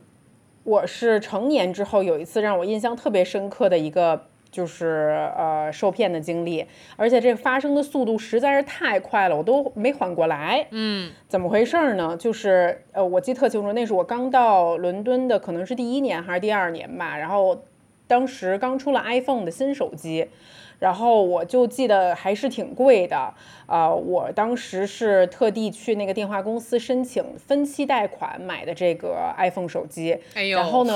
[0.65, 4.27] 我是成年之后有一次让我印象特别深刻的一个。
[4.57, 6.65] 就是呃受骗的经历，
[6.97, 10.67] 而且这发生的速度实在是太快了，我都没缓过来。
[10.71, 12.17] 嗯怎么回事儿呢？
[12.17, 17.19] 就是呃，我记得特清楚，那是我刚到伦敦的，可能是第一年还是第二年吧。
[17.19, 17.65] 然后
[18.07, 20.27] 当时刚出了 iPhone 的新手机，
[20.79, 23.33] 然后我就记得还是挺贵的，
[23.67, 30.19] 啊，我当时是特地去那个电话公司申请分期贷款买的这个 iPhone 手机。
[30.35, 30.93] 哎呦，然后呢，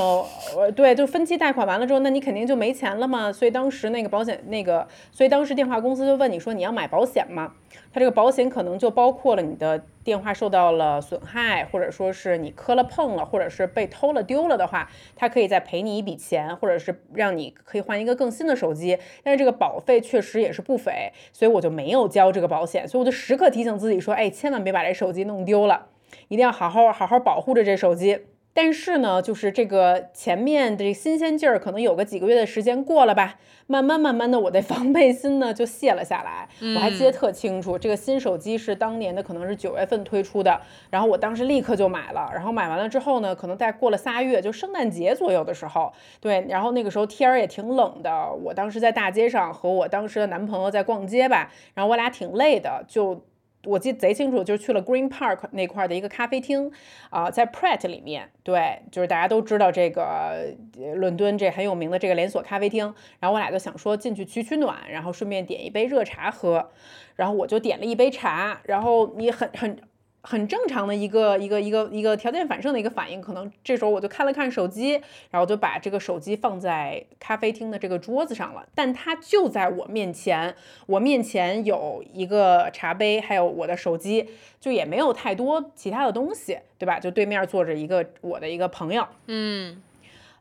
[0.57, 3.33] 呃，对，就分期贷款完了之后，那你肯定就没钱了嘛。
[3.33, 7.53] 所以当时那个保险那个，所以当时电话公司就问你说你要买保险吗？
[7.93, 18.97] 它这个保险可能就包括了你的电话受到了损害，或者说是你磕了碰了，或者是被偷了丢了的话，它可以再赔你一笔钱，或者是让你可以换一个更新的手机。
[19.25, 22.87] 但是这个保费确实也是不菲，所以我就没有交这个保险。
[22.87, 25.87] 所以我就时刻提醒自己说，哎，千万别把这手机弄丢了，
[26.29, 28.21] 一定要好好好好保护着这手机。
[28.53, 36.49] 但是呢，就是这个前面的这新鲜劲儿，可能有个几个月的时间过了吧，慢慢慢慢的，我的防备心呢就卸了下来。
[36.75, 40.61] 我还记得特清楚，这个新手机是当年的，可能是九月份推出的，
[40.91, 53.25] 然后我当时立刻就买了，然后买完了之后呢，可能再过了仨月，就圣诞节左右的时候，对，然后那个时候天儿也挺冷的，我当时在大街上和我当时的男朋友在逛街吧，然后我俩挺累的，就。
[53.65, 56.71] 我记得贼清楚，就是去了 Green Park 那块的一个咖啡厅，
[57.11, 60.55] 啊，在 Pret 里面，对，就是大家都知道这个
[60.95, 62.95] 伦敦这很有名的这个连锁咖啡厅。
[63.19, 66.71] 然后我俩就想说进去取取暖，然后顺便点一杯热茶喝。
[67.17, 69.77] 然后我就点了一杯茶，然后你很很。
[70.23, 78.67] 很正常的一个一个一个一个条件反射的一个反应，可能这时候我就看了看手机，然后就把这个手机放在咖啡厅的这个桌子上了。
[78.75, 80.55] 但它就在我面前，
[80.87, 84.29] 我面前有一个茶杯，还有我的手机，
[84.61, 87.01] 就也没有太多其他的东西，对吧？
[87.01, 89.83] 就对面坐着一个我的一个朋友，嗯。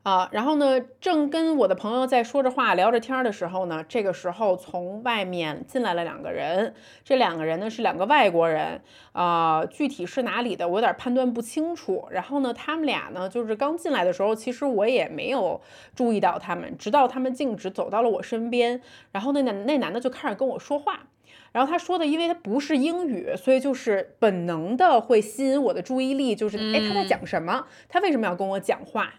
[0.10, 6.74] 啊，然后呢，正跟我的朋友在说着话、聊着天的时候呢，这个时候从外面进来了两个人。
[7.04, 12.08] 这两个人呢是两个外国人，啊，具体是哪里的，我有点判断不清楚。
[12.10, 15.62] 然后呢，他们俩呢就是刚进来的时候，其实我也没有
[15.94, 21.02] 注意到他们，直到他们径直走到了我身边，然后那男那男的就开始跟我说话。
[21.52, 27.68] 然后他说的，因为他不是英语，所以就是本能的会吸引我的注意力，就是哎他在讲什么？
[27.88, 29.14] 他为什么要跟我讲话？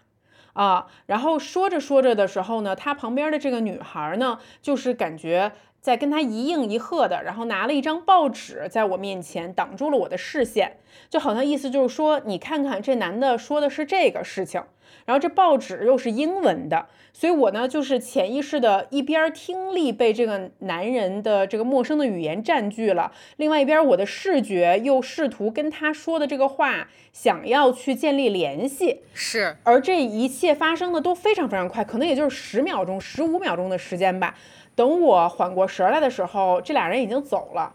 [0.53, 10.77] 啊，然后说着说着的时候呢，他旁边的这个女孩呢，就是感觉在跟他一应一和的，然后拿了一张报纸在我面前挡住了我的视线，
[11.09, 14.61] 就好像意思就是说，你看看这男的说的是这个事情。
[15.05, 28.99] 然后这报纸又是英文的，所以我呢就是潜意识的一边听力被这个男人的这个陌生的语言占据了，另外一边我的视觉又试图跟他说的这个话想要去建立联系。
[29.13, 34.35] 是，而这一切发生的都非常非常快，可能也就是十秒钟、十五秒钟的时间吧。
[34.75, 37.73] 等我缓过神来的时候，这俩人已经走了。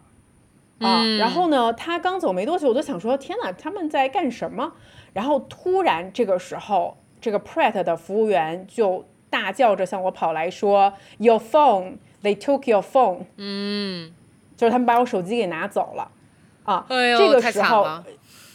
[0.81, 4.73] 啊，然后呢，他刚走没多久，我就想说，天哪，他们在干什么？
[5.13, 6.97] 然后突然这个时候。
[7.19, 14.13] 这个 Pret 的服务员就大叫着向我跑来说：“Your phone, they took your phone。”嗯，
[14.55, 16.09] 就是他们把我手机给拿走了。
[16.65, 17.85] 啊，哎，这个时候，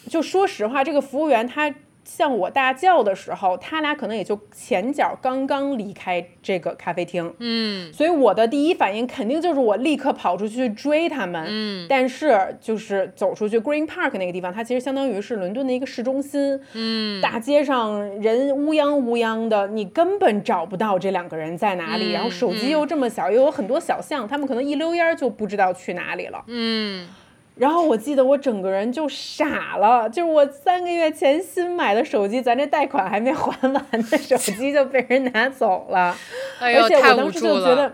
[0.08, 1.74] 就说实话，这个服务员他。
[2.04, 27.08] 向我大叫的时候，他俩可能也就前脚刚刚离开这个咖啡厅，嗯，所以我的第一反应肯定就是我立刻跑出去追他们，嗯，但是就是走出去 Green Park 那个地方，它其实相当于是伦敦的一个市中心，嗯，大街上人乌泱乌泱的，你根本找不到这两个人在哪里，然后手机又这么小，又有很多小巷，他们可能一溜烟就不知道去哪里了，嗯。
[27.56, 36.16] 然后我记得我整个人就傻了，就是我三个月前新买的手机，咱这贷款还没还完的手机就被人拿走了，
[36.60, 37.94] 而且我当时就觉得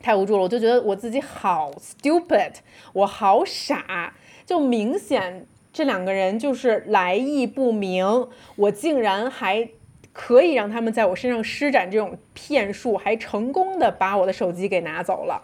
[0.00, 2.52] 太无助了，我就觉得我自己好 stupid，
[2.92, 4.12] 我好傻，
[4.44, 9.68] 就明显这两个人就是来意不明，我竟然还
[10.12, 15.42] 可以让他们在我身上施展这种骗术，还成功的把我的手机给拿走了。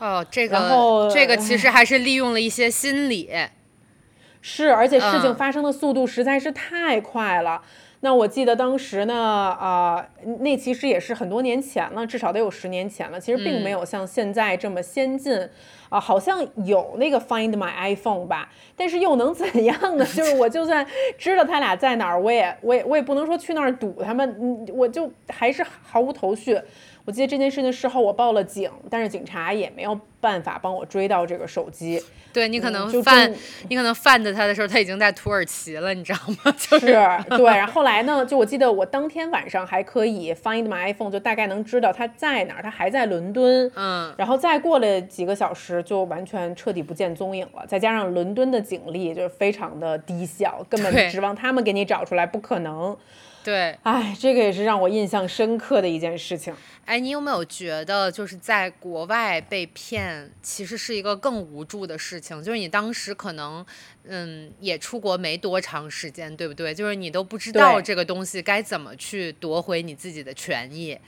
[0.00, 3.30] 哦，这个这个其实还是利用了一些心理，
[4.40, 7.62] 是，而且事情发生的速度实在是太快了。
[8.02, 10.08] 那我记得当时呢，啊，
[10.38, 13.20] 那其实也是很多年前了，至少得有十年前了。
[13.20, 15.38] 其实并没有像现在这么先进，
[15.90, 20.06] 啊，好像有那个 Find My iPhone 吧，但是又能怎样呢？
[20.16, 20.86] 就是我就算
[21.18, 26.58] 知道他俩在哪儿，我也我也我也不能说去那儿堵他们，嗯，我就还是毫无头绪。
[27.04, 32.02] 我记得这件事情事后我报了警，但是警察也没有办法帮我追到这个手机。
[32.32, 33.34] 对你可能犯，
[33.68, 36.54] 你可能犯的他的时候，他已经在土耳其了，你知道吗？
[36.56, 37.44] 就是对。
[37.44, 43.68] 然后后来呢，就我记得我当天晚上还可以 find my iPhone，就大概能知道他在哪儿，他还在伦敦。
[43.74, 44.14] 嗯。
[44.16, 47.64] 然后再过了几个小时，就完全彻底不见踪影了。
[47.66, 52.96] 再加上伦敦的警力就是非常的低效，根本指望他们给你找出来不可能。
[53.42, 56.54] 对，哎，这个也是让我印象深刻的一件事情。
[56.84, 62.42] 哎，你有没有觉得，就是在国外被骗，其实是一个更无助的事情？
[62.42, 63.64] 就是你当时可能，
[64.04, 66.74] 嗯，也出国没多长时间，对不对？
[66.74, 70.98] 就是你都不知道这个东西该怎么去夺回你自己的权益。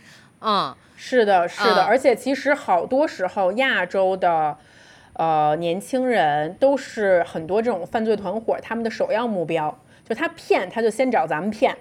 [0.40, 4.56] 嗯，是的，是的，嗯而且其实好多时候亚洲的。
[5.14, 11.76] 呃，年轻人都是很多这种犯罪团伙他们的首要目标，就他骗，他就先找咱们骗，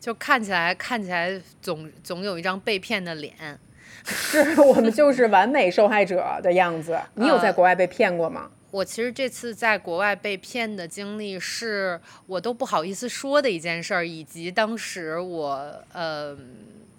[0.00, 3.32] 就看起来看起来总总有一张被骗的脸。
[4.04, 6.98] 是我们就是完美受害者的样子。
[7.14, 8.50] 你有在呃国外被骗过吗？
[8.72, 16.36] 我其实这次在国外被骗的经历，是我都不好意思说的一件事儿，以及当时我呃，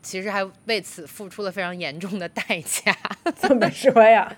[0.01, 2.95] 其实还为此付出了非常严重的代价。
[3.35, 4.31] 怎么说呀？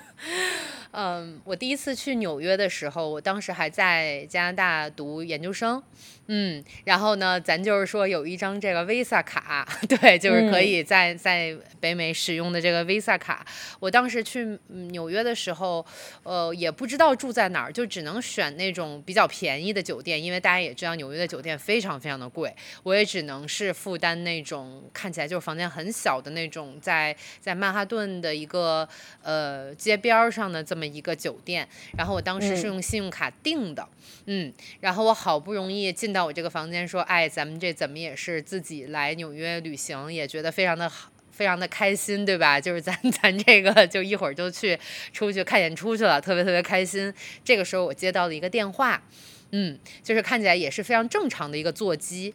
[0.98, 5.82] 嗯，我第一次去纽约的时候，我当时还在加拿大读研究生，
[6.28, 13.46] 嗯，然后呢，咱就是说有一张这个 Visa 卡， 对，就是可以在在北美使用的这个 Visa 卡。
[13.78, 15.84] 我当时去嗯纽约的时候，
[16.22, 22.50] 呃，也不知道住在哪儿，就只能选那种比较便宜的酒店，因为大家也知道纽约的酒店非常非常的贵，
[22.82, 28.88] 我也只能是负担那种看起来就是房间很小的那种，在在曼哈顿的一个
[29.20, 33.88] 呃街边儿上的这么一个酒店，然后我当时是嗯用信用卡订的，
[34.26, 41.10] 嗯，然后我好不容易进到我这个房间，说，哎，咱们这怎么也是自己来纽约旅行，也觉得非常的好。
[41.32, 42.58] 非常的开心，对吧？
[42.62, 44.78] 就是咱 咱这个就一会儿就去
[45.12, 47.12] 出去看演出去了，特别特别开心。
[47.44, 49.02] 这个时候我接到了一个电话，
[49.50, 52.32] 嗯，就是看起来也是非常正常的一个座机，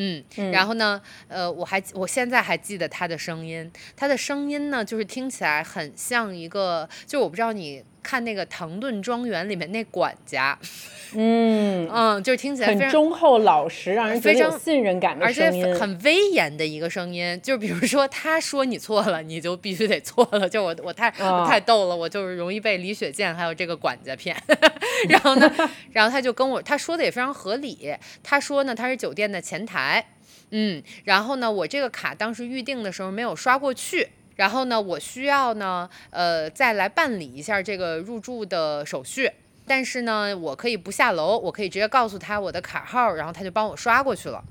[0.00, 10.58] 嗯，然后呢，呃，我还我现在还记得他的声音，他的声音呢，就是听起来很像一个，就我不知道你看那个《唐顿庄园》里面那管家，
[11.14, 15.50] 嗯，嗯，就是听起来非很常忠厚老实，让人非常有信任感的而且。
[15.74, 20.48] 很威严的一个声音，就比如说他说你错了，你就必须得错了。
[20.48, 24.34] 就我我太、太逗了，我就是容易被李雪健还有这个管家骗。
[25.10, 25.52] 然后呢，
[25.92, 30.06] 然后他就跟我他说的也非常合理，他说呢他是酒店的前台，
[30.50, 34.08] 嗯，然后呢我这个卡当时预定的时候没有刷过去。
[34.38, 39.28] 然后呢，我需要呢，呃，再来办理一下这个入住的手续。
[39.66, 44.42] 但是呢，我可以不下楼，我可以直接告诉他我的卡号，然后他就帮我刷过去了。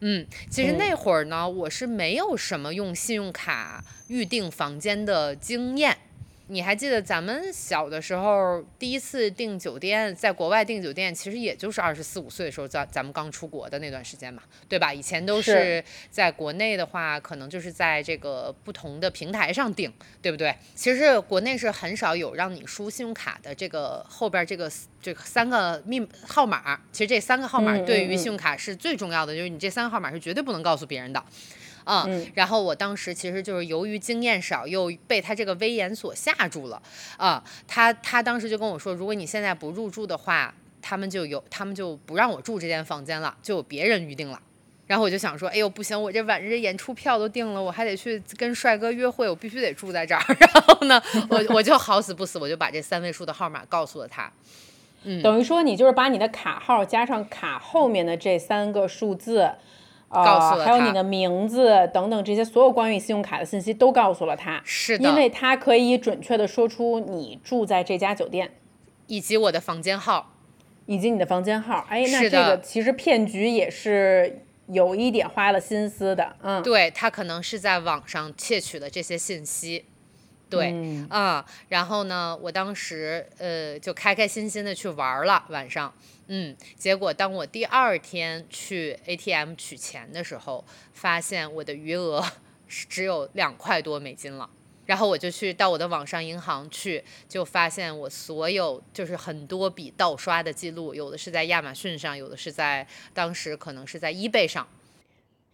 [0.00, 5.96] 嗯，其实嗯那会儿呢，我是没有什么用信用卡预订房间的经验。
[6.48, 14.92] 你还记得咱们小的时候第一次订酒店，在国外订酒店，其实也就是二十四五岁的时候，咱咱们刚出国的那段时间嘛，对吧？
[14.92, 20.54] 以前都是是在国内的话，可能就是在这个不同的平台上订，对不对？
[20.74, 31.24] 其实国内是很少有让你输信用卡的这个后边这个这个三个密号码，其实这三个号码对于信用卡是最重要的，就是你这三个号码是绝对不能告诉别人的。
[31.84, 36.82] 啊、嗯然后我当时其实就是由于经验少，又被他这个威严所吓住了
[37.16, 44.40] 啊、他他当时就跟我说，如果你现在不入住的话，他们就有他们就不让我住这间房间了，就有别人预定了。
[44.86, 50.22] 然后我就想说，哎呦不行，我这晚上这演出票都定了，我还得去跟帅哥约会，我必须得住在这儿。
[50.38, 54.30] 然后呢，我我就好死不死，我就把这三位数的号码告诉了他。
[55.04, 59.54] 嗯等于说你就是把你的卡号加上卡后面的这三个数字，呃，
[60.14, 68.52] 告诉了他还有你的名字等等这些所有关于信用卡的信息都告诉了他，是的，因为他可以准确的说出你住在这家酒店。
[69.06, 70.30] 以及我的房间号。
[70.86, 72.30] 以及你的房间号，哎，那是的。
[72.30, 79.86] 这个其实骗局也是有一点花了心思的，嗯，对他可能是在网上窃取了这些信息，
[80.50, 81.06] 对，嗯。
[81.08, 85.90] 啊、然后呢，我当时呃就开开心心的去玩儿了晚上，
[86.26, 92.24] 嗯，结果当我第二天去 ATM 取钱的时候，发现我的余额
[92.66, 94.48] 是只有两块多美金了。
[94.86, 104.68] 然后我就去到我的网上银行去，就发现我所有就是很多笔盗刷的记录，有的是在亚马逊上，有的是在当时可能是在 eBay 上，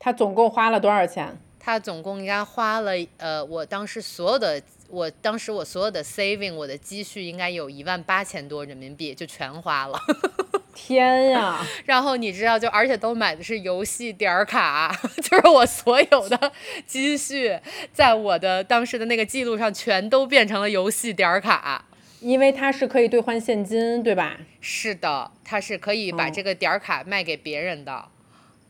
[0.01, 1.37] 他总共花了多少钱？
[1.61, 9.99] 他总共应该花了，呃，我当时所有的，我当时我所有的 saving，我的积蓄应该有一万八千多人民币，就全花了。
[10.75, 16.53] 天呀， 然后你知道，就而且都买的是游戏点儿卡， 就是我所有的
[16.87, 17.59] 积蓄，
[17.93, 21.85] 在我的当时的那个记录上全都变成了游戏点儿卡。
[22.21, 24.37] 因为它是可以兑换现金，对吧？
[24.61, 28.05] 是的，它是可以把哦这个点儿卡卖给别人的。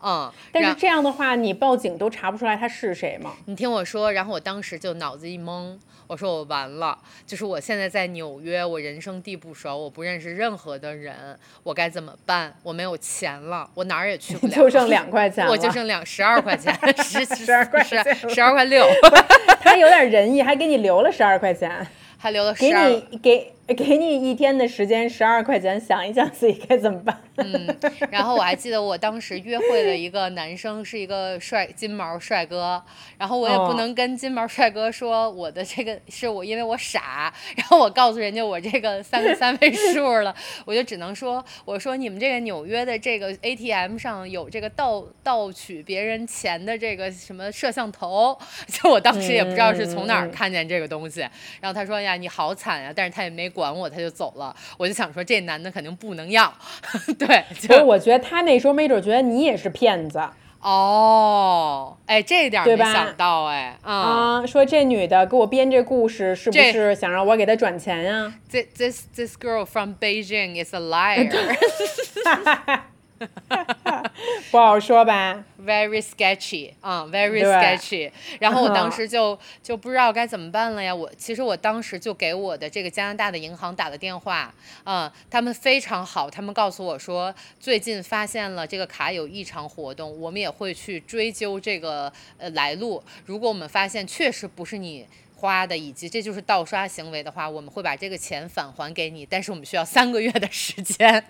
[0.03, 3.35] 嗯，但是这样的话，你报警都查不出来他是谁吗？
[3.47, 5.77] 你听我说，然后我当时就脑子一懵，
[6.11, 12.53] 我说我完了，就是我现在在纽约，我人生地不熟，我不认识任何的人，我该怎么办？
[12.65, 18.85] 我没有钱了，我哪儿也去不 了，就剩两块钱，我就剩两十二块钱， 十十二块钱十二块六，
[19.63, 21.87] 他有点仁义，还给你留了十二块钱，
[22.19, 22.89] 还留了十二。
[22.89, 27.17] 你给 给你一天的时间，十二块钱，想一想自己该怎么办。
[27.37, 27.77] 嗯，
[28.11, 32.83] 然后我还记得我当时约会了一个男生，是一个帅金毛帅哥，
[33.17, 40.35] 然后我也不哦能跟金毛帅哥说我的这个是我因为我傻，然后我告诉人家我这个三个 三位数了，
[40.67, 51.21] 我就只能说我说你们这个纽约的这个 ATM 上有这个盗盗取别人钱的这个什么摄像头， 就我当时也不知道是从哪儿看见这个东西，
[51.61, 56.53] 然后他说呀你好惨呀，但是他也没管我，他就走了，我就想说这男的肯定不能要，
[57.19, 60.23] 对，不是，就我觉得他那时候没准觉得你也是骗子。
[60.63, 71.31] 哦，哎，这一点儿对吧没想到哎，啊、啊，说这女的给我编这故事是不是想让我给她转钱呀？this this this girl from Beijing is a liar,
[74.51, 78.11] 不好说吧？very sketchy，啊、v e r y sketchy。
[78.39, 80.95] 然后我当时就就不知道该怎么办了呀。
[80.95, 84.53] 我其实我当时就给我的这个加拿大的银行打了电话，
[84.85, 93.03] 嗯，他们非常好，他们告诉我说最近发现了这个卡有异常活动，我们也会去追究这个呃来路。
[93.27, 95.07] 如果我们发现确实不是你。
[95.41, 101.25] 花的，以及这就是盗刷行为的话，我们会把这个钱返还给你，但是我们需要三个月的时间，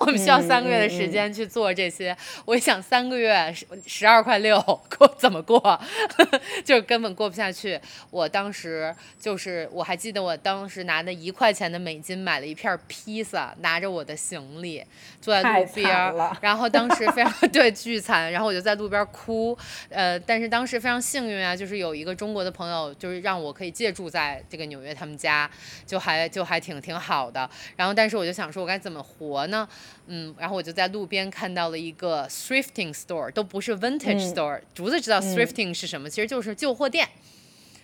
[0.00, 2.16] 我们需要三个月的时间去做这些。
[2.44, 4.60] 我想，三个月十十二块六，
[4.98, 5.80] 过怎么过？
[6.64, 7.80] 就是根本过不下去。
[8.10, 14.84] 我当时就是，我还记得我当时拿的一块钱的美金买了一片披萨，拿着我的行李
[15.20, 19.56] 坐在路边然后当时非常 对巨惨，然后我就在路边哭，
[19.88, 25.50] 呃，但是当时非常幸运啊，就是有一个中国的朋友，就是让我可以借住在这个纽约他们家，
[25.86, 27.48] 就还就还挺挺好的。
[27.76, 29.68] 然后但是我就想说，我该怎么活呢？
[30.06, 37.08] 嗯，然后我就在路边看到了一个 thrifting store，都不是 vintage 嗯 store，、竹子知道 thrifting 是什么，其实就是旧货店。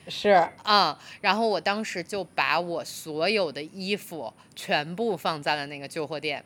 [0.09, 0.31] 是，
[0.65, 6.45] 啊、然后我当时就把我所有的衣服全部放在了那个旧货店。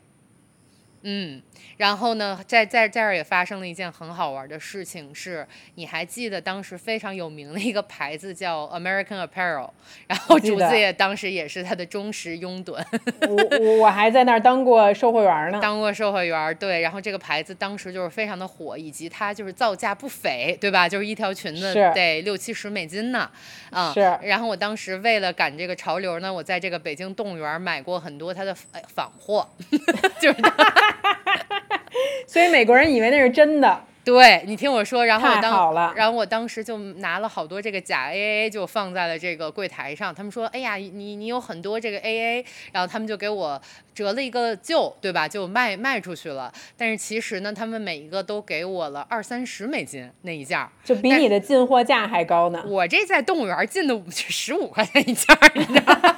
[1.07, 1.41] 嗯，
[1.77, 9.69] 然后呢，在在这儿也发生了一件很好玩的事情是，你还记得当时非常有名的一个牌子叫 American Apparel，
[10.07, 12.83] 然后竹子也当时也是他的忠实拥趸，
[13.29, 15.61] 我我我还在那儿当过售货员呢。
[15.61, 20.89] 当过售货员，对，然后这个牌子当时就是非常的火，以及它就是造价不菲，对吧？
[20.89, 23.31] 就是一条裙子得六七十美金呢，
[23.71, 24.01] 啊、是。
[24.23, 29.47] 然后我当时为了赶这个潮流呢，我在这个北京动物园买过很多它的呃仿货，
[30.19, 30.94] 就是它
[32.27, 33.85] 所以美国人以为那是真的。
[34.05, 40.15] 对你听我说，然后我当，然后我当时就拿了好多这个假 AA，就放在了这个柜台上。
[40.15, 43.59] 他们说，哎呀，你你有很多这个 AA，然后他们就给我
[43.95, 45.27] 折了一个旧，对吧？
[45.27, 46.53] 就卖卖出去了。
[46.77, 50.69] 但是其实呢，他们每一个都给我了二三十美金那一件儿。
[50.85, 52.63] 就比你的进货价还高呢。
[52.67, 56.15] 我这在动物园进的十五块钱一件儿，你知道吗？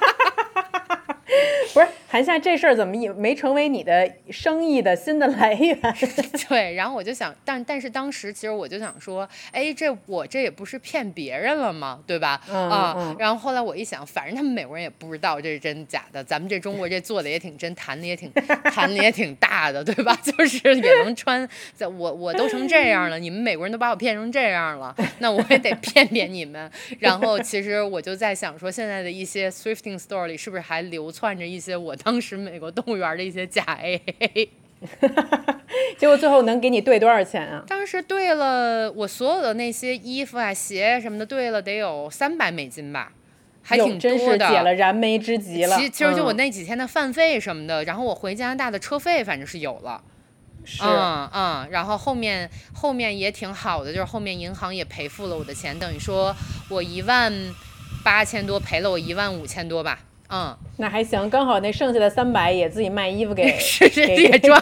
[1.74, 5.76] 不是，韩夏这事儿怎么也没成为你的生意的新的来源？
[6.48, 12.00] 对，然后我就想，但但是当时其实我就想说，哎，这我这也不是骗别人了吗？
[12.06, 12.40] 对吧？
[12.48, 18.30] 嗯啊、嗯然后后来我一想，反正他们美国人也不知道这是真假的，咱们这中国这做的也挺真，谈的也挺
[18.64, 20.16] 谈的也挺大的， 对吧？
[20.22, 26.70] 就是也能穿，在我我都成这样了，你们美国人都把我骗成这样了，那我也得骗骗你们。
[27.00, 34.48] 然后其实我就在想说，现在的一些 thrifting store 里是不是还流窜着一些我当时美国动物园的一些假 AA？
[35.96, 37.64] 结果最后能给你兑多少钱啊？
[37.66, 43.12] 当时兑了我所有的那些衣服啊、鞋啊什么的，兑了得有三百美金吧，
[43.62, 44.48] 还哟挺真是多的。
[44.50, 45.74] 解了燃眉之急了。
[45.78, 50.02] 其其实就我嗯那几天的饭费什么的，然后我回加拿大的车费反正是有了，
[50.66, 56.36] 是嗯嗯，然后后面后面也挺好的，就是后面银行也赔付了我的钱，等于说
[56.68, 57.32] 我一万
[58.04, 64.60] 八千多赔了我一万五千多吧，嗯，那还行，刚好那剩下的三百也自己卖衣服给 是是给也赚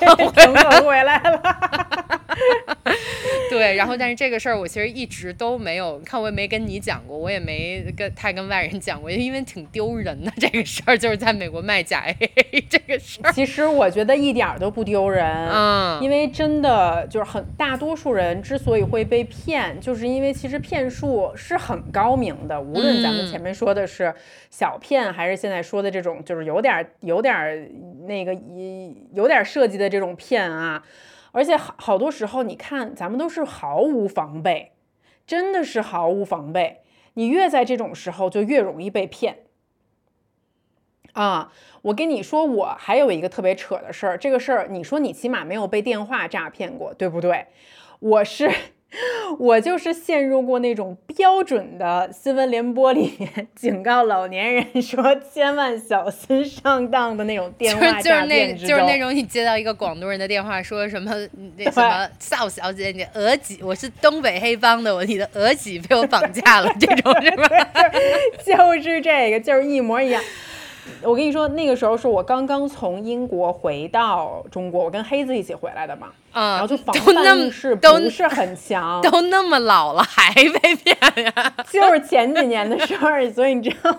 [0.84, 2.20] 回来了。
[3.50, 13.32] 对，然后但是这个事儿我其实一直都没有，看我也没跟你讲过，我也没跟太跟外人讲过，因为挺丢人的这个事儿，就是在美国卖假 AA 这个事儿。
[13.32, 24.12] 其实我觉得一点儿都不丢人，嗯因为真的就是很大多数人之所以会被骗，就是因为其实骗术是很高明的，无论咱们嗯前面说的是
[24.50, 27.68] 小骗，还是现在说的这种就是有点儿有点儿
[28.06, 30.82] 那个一有点儿设计的这种骗啊。
[31.34, 34.70] 而且好好多时候，你看咱们都是毫无防备，
[35.26, 36.82] 真的是毫无防备。
[37.14, 39.38] 你越在这种时候，就越容易被骗。
[41.12, 47.46] 啊，我跟你说，我还有一个特别扯的事儿，这个事儿，你说你起码没有被电话诈骗过，对不对？
[47.98, 48.50] 我是。
[49.38, 58.68] 我就是陷入过那种标准的新闻联播里面 警告老年人说千万小心上当的那种电话诈骗之中。
[58.68, 61.10] 就是那种你接到一个广东人的电话，说什么
[61.56, 63.60] 那 什么邵小姐，你额几？
[63.62, 67.48] 我是东北黑帮的，我你的额几被我绑架了，这种是吧？
[68.44, 70.22] 就是这个，就是一模一样。
[71.02, 76.12] 我跟你说，那个时候是我刚刚从英国回到中国，我跟黑子一起回来的嘛。
[76.34, 81.54] 然后就防范意识不是很强，都那么老了还被骗呀？
[81.70, 83.96] 就是前几年的事儿，所以你知道，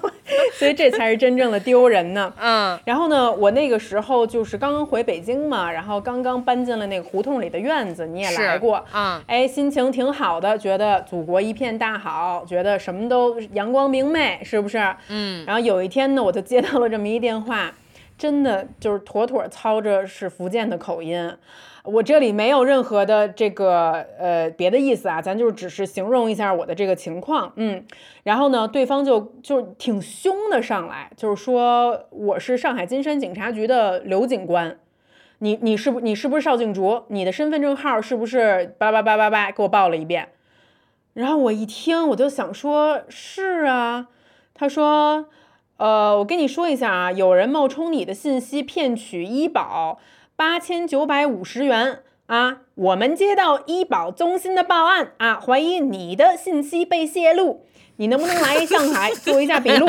[0.53, 2.31] 所以这才是真正的丢人呢。
[2.39, 2.77] 嗯。
[2.85, 8.83] 然后呢，我那个时候就是刚刚回北京嘛，然后刚刚搬进了那个胡同里的院子，你也来过。
[8.93, 9.21] 嗯。
[9.27, 14.77] 哎，心情挺好的，觉得祖国一片大好，觉得什么都阳光明媚，是不是？
[15.07, 15.45] 嗯。
[15.45, 17.71] 然后有一天呢，我就接到了这么一电话，
[18.17, 21.31] 真的就是妥妥操着是福建的口音。
[21.85, 27.85] 我这里没有任何的这个呃别的意思啊，咱就只是形容一下我的这个情况，嗯，
[28.23, 34.77] 然后呢，对方就就挺凶的上来，就是说我是上海金山警察局的刘警官，
[35.39, 37.03] 你你是不你是不是邵静竹？
[37.09, 40.29] 你的身份证号是不是叭叭叭叭叭给我报了一遍？
[41.13, 44.07] 然后我一听我就想说，是啊，
[44.53, 45.27] 他说，
[45.77, 49.99] 呃，我跟你说一下啊，有人冒充你的信息骗取医保。
[50.37, 52.57] 八千九百五十元啊！
[52.75, 57.65] 我们接到医保中心的报案啊，怀疑你的信息被泄露，
[57.95, 59.87] 你能不能来上海 做一下笔录？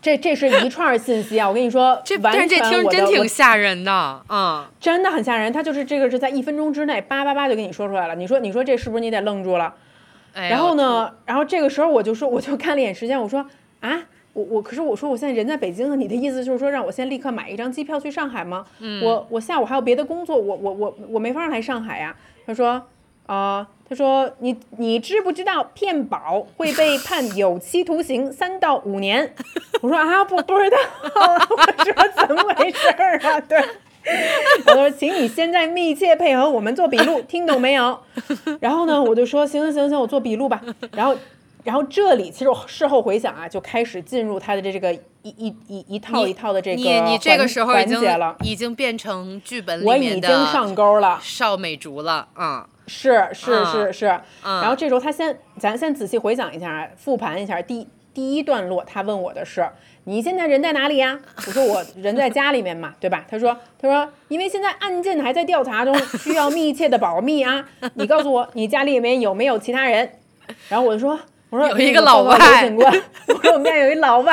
[0.00, 1.48] 这这是一串信息啊！
[1.48, 5.52] 我跟你说， 这但是这听真挺吓人的啊，真的很吓人。
[5.52, 8.14] 他就是这个是在一分钟之内叭叭叭就给你说出来了。
[8.14, 9.74] 你说你说这是不是你得愣住了？
[10.34, 13.44] 然后呢，然后这个时候我就说，我就看了一眼时间，我说
[13.80, 14.04] 啊。
[14.32, 18.64] 我我可是我说我现在人在北京，你的意思就是说让我先立刻买一张机票去上海吗？
[19.02, 22.14] 我我下午还有别的工作，我我我我没法来上海呀。
[22.46, 22.80] 他说
[23.26, 29.34] 啊，他说你你知不知道骗保会被判有期徒刑三到五年？
[29.82, 30.78] 我说啊不不知道，
[31.50, 33.40] 我说怎么回事儿啊？
[33.48, 33.58] 对，
[34.66, 37.98] 我说请你现在密切配合我们做笔录，听懂没有？
[38.60, 40.60] 然后呢，我就说行行行行，我做笔录吧。
[40.92, 41.16] 然后。
[41.62, 54.06] 然后这里其实我事后回想啊，就开始进入他的这这个一一一一套一套的这个你你这个时候已经了，已经变成剧本里面的我已经上钩了，邵美竹了，嗯，是是是是，
[54.42, 59.68] 然后这时候他先，咱先仔细回想一下，复盘一下第第一段落，他问我的是，
[60.04, 61.20] 你现在人在哪里呀？
[61.36, 63.22] 我说我人在家里面嘛，对吧？
[63.30, 70.10] 他说他说因为现在案件还在调查中，需要密切的保密啊，你告诉我你家里面有没有其他人？
[70.70, 71.20] 然后我就说。
[71.50, 72.36] 我说有一个老外，
[73.26, 74.32] 我说我们家有一老外，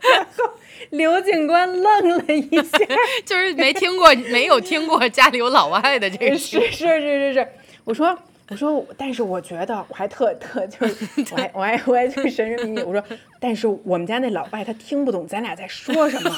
[0.00, 0.50] 然后
[0.90, 2.78] 刘警官愣了一下，
[3.24, 6.60] 就是没听过，没有听过家里有老外的这个事。
[6.70, 7.48] 是是是是，
[7.84, 8.16] 我说
[8.50, 13.02] 我说，但是我觉得我还特特就是， 我还我还我还就神神秘秘，我说，
[13.40, 16.30] 但是我们家那老外他听不懂咱俩在说什么。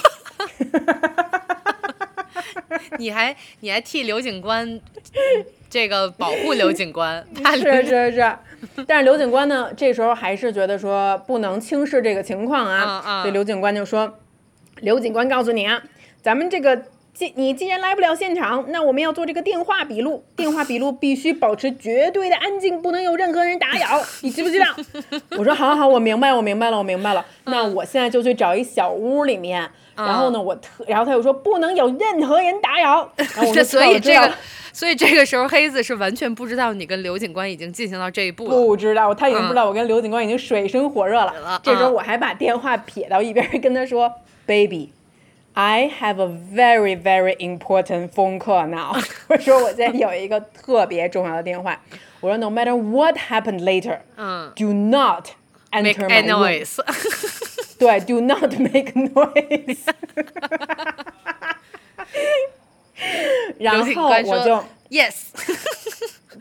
[2.98, 4.80] 你还你还替刘警官。
[5.70, 7.26] 这个保护刘警官，
[7.56, 8.32] 是是是，
[8.86, 14.18] 但是刘警官呢，这时候还是觉得说不能轻视这个情况啊，所以刘警官就说
[14.82, 15.82] ：“刘警官告诉你啊，
[16.22, 16.80] 咱们这个
[17.12, 24.66] 既你既然来不了现场，那我们要做这个电话笔录，电话笔录必须保持绝对的安静，不能有任何人打扰，你知不知道？”
[25.36, 27.26] 我说：“好好好，我明白，我明白了，我明白了。
[27.46, 34.32] 那我现在就去找一小屋里面，然后呢，我特，然后他又说不能有任何人打扰， 然后我说所以这个。”
[34.74, 38.50] 所以这个时候，黑子是完全不知道你跟刘警官已经进行到这一步了。
[38.50, 41.60] 不知道，他已经不知道我跟刘警官已经水深火热了。
[41.62, 44.12] 这时候我还把电话撇到一边，跟他说
[44.46, 49.00] ：“Baby，I have a very very important phone call now。
[49.30, 51.80] ”我说我现在有一个特别重要的电话。
[52.20, 55.28] 我说：“No matter what happened later，嗯，do not
[55.74, 56.78] enter my noise。
[57.78, 59.88] 对，do not make noise。
[63.58, 65.28] 然后我就 yes，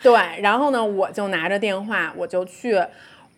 [0.02, 2.80] 对，然后呢，我就拿着电话，我就去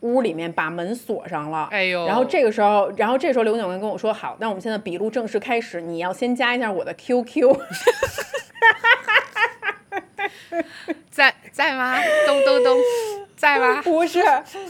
[0.02, 1.68] 屋里面把门锁上了。
[1.72, 7.56] 哎呦，然后这个时候，然后这时候刘警官跟我说：“好，那我们现在笔录正式开始，你要先加一下我的 QQ。”
[11.16, 11.98] 在在吗？
[12.28, 12.78] 咚咚咚。
[13.38, 13.82] 在吗？
[13.84, 14.22] 不是，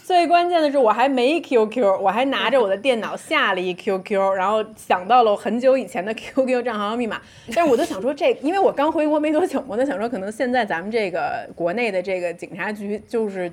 [0.03, 7.19] 最关键的是我还没 QQ，我还拿着我的电脑下了一 QQ，然后想到了我很久以前的 QQ 账号密码。
[7.55, 13.51] 但是我就想说这，因为我刚回国没多久，我就想说可能现在咱们这个国内的这个警察局就是。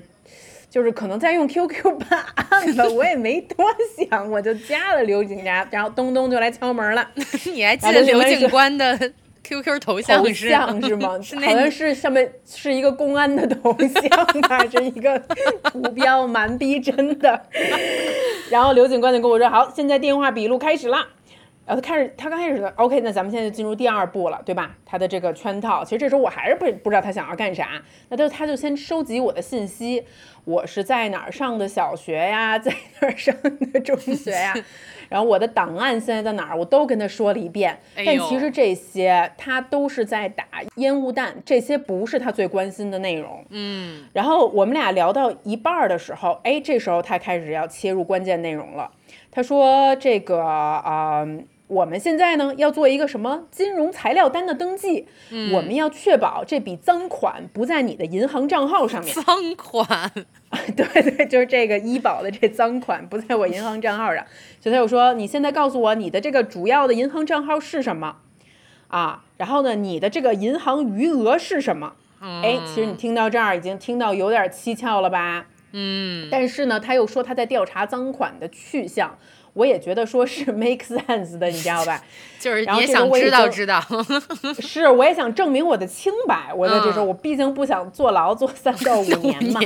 [0.69, 3.63] 就是可能在用 QQ 办案了，我也没多
[4.09, 7.07] 想，我就加了刘警察，然后东东就来敲门了。
[7.53, 8.97] 你还记得刘警官的
[9.43, 11.19] QQ 头像头像是吗？
[11.21, 15.19] 是好像是上面是一个公安的头像，还是一个
[15.63, 17.41] 图标，蛮逼真的。
[18.49, 21.07] 然后刘警官就跟我说：“好，现在电话笔录开始了。”
[21.65, 24.75] 然后他开始，他刚开始的 OK，那咱们现在就进入第二步了，对吧？
[24.85, 27.81] 他的这个圈套，其实这时候我还是不不知道他想要干啥。
[28.09, 30.03] 那他他就先收集我的信息，
[30.43, 33.33] 我是在哪儿上的小学呀，在哪儿上
[33.71, 34.53] 的中学呀？
[35.09, 37.79] 然后我的档案现在在哪儿，我都跟他说了一遍。
[37.95, 40.45] 但其实这些他都是在打
[40.75, 43.45] 烟雾弹，这些不是他最关心的内容。
[43.49, 44.05] 嗯。
[44.11, 48.91] 然后我们俩聊到一半儿的时候，哎，这时候他开始要切入关键内容了。
[49.31, 51.25] 他说：“这个啊。”
[51.73, 55.07] 我们现在呢要做一个什么金融材料单的登记，
[55.51, 59.13] 我们要确保这笔赃款不在你的银行账号上面。
[59.13, 60.11] 赃款，
[60.77, 64.23] 对对，就是这个医保的这赃款不在我银行账号上。
[64.61, 68.17] 所以他又说，你现在告诉我你的这个主要的银行账号是什么
[68.89, 69.23] 啊？
[69.37, 71.93] 然后呢，你的这个银行余额是什么？
[72.21, 75.47] 哎，其实你听到这儿已经听到有点蹊跷了吧？
[75.71, 76.29] 嗯。
[76.31, 79.17] 但是呢，他又说他在调查赃款的去向。
[79.53, 82.03] 我也觉得说是 make sense 的，你知道吧？
[82.39, 83.81] 就是也想知道知道。
[84.59, 86.51] 是，我也想证明我的清白。
[86.53, 89.61] 我在这时候，我毕竟不想坐牢坐三到五年嘛。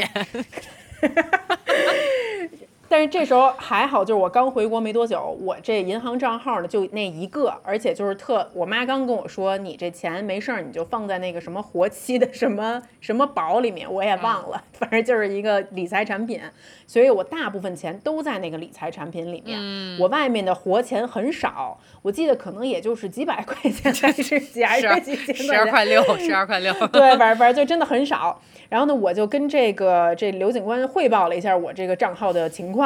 [2.89, 16.39] 但是这时候还好，就是我刚回国没多久，我这银行账号呢就那一个，而且就是特，我妈刚跟我说，你这钱没事儿，你就放在那个什么活期的什么什么宝里面，我也忘了，反正就是一个理财产品，
[16.85, 19.59] 所以我大部分钱都在那个理财产品里面，
[19.99, 28.39] 我外面的活钱很少，我记得可能也就是几百块钱 还是几还是几千块钱，十二块六，十二块六，对，反正反正就真的很少。
[28.69, 32.76] 然后呢，我就跟这个这刘警官汇报了一下我这个账号的情况，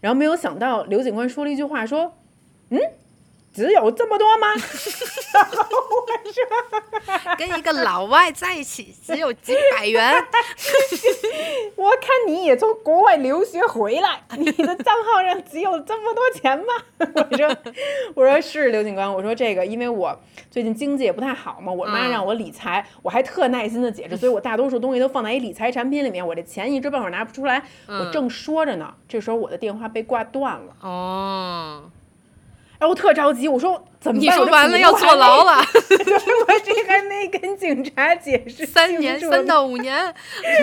[0.00, 2.14] 然后没有想到刘警官说了一句话，说
[2.70, 2.78] ：“嗯，
[3.52, 4.48] 只有这么多吗？
[7.38, 10.24] ”跟一个老外在一起只有几百元。
[11.76, 16.64] 我看你也从国外留学回来， 你的账号上只有这么多钱吗？
[17.14, 17.56] 我说，
[18.14, 20.18] 我说是刘警官，我说这个，因为我
[20.50, 27.62] 最近经济也不太好嘛，我妈让我理财，我还特耐心的解释，所以我大多数东西都放在一理财产品里面，我这钱一时半会儿拿不出来。
[27.86, 30.74] 我正说着呢，这时候我的电话被挂断了。
[30.80, 31.90] 哦。
[32.80, 34.26] 然后我特着急，我说怎么办？
[34.26, 38.64] 你说完了要坐牢了， 我这还没跟警察解释。
[38.64, 40.14] 三年，三到五年，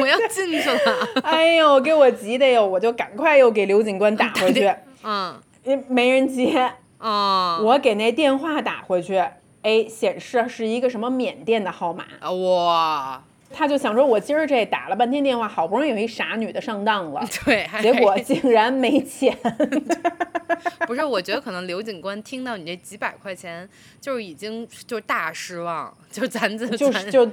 [0.02, 0.80] 我要进去了。
[1.22, 4.74] 哎呦，给我急的哟，我就赶快又给刘警官打回去。
[5.04, 5.40] 嗯，
[5.88, 6.74] 没人接。
[7.00, 9.18] 嗯，我给那电话打回去，
[9.62, 12.04] 哎，显示是一个什么缅甸的号码。
[12.32, 13.22] 哇。
[13.52, 19.36] 他就想说，我今儿这打了半天电话，好不容易有一傻女的上当了， 对，结果竟然没钱。
[20.88, 23.68] 不是，我觉得可能刘警官听到你这几百块钱，
[24.00, 27.26] 就是已经就大失望，就咱这就就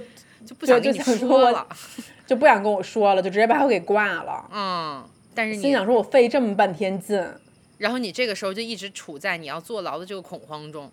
[0.45, 1.67] 就不想跟你说了，
[2.27, 4.45] 就不想跟我说了，就直接把我给挂了。
[4.53, 5.05] 嗯，
[5.35, 7.23] 但是心想说，我费这么半天劲，
[7.79, 10.91] 然后你这个时候就一直处在你要坐牢的这个恐慌中。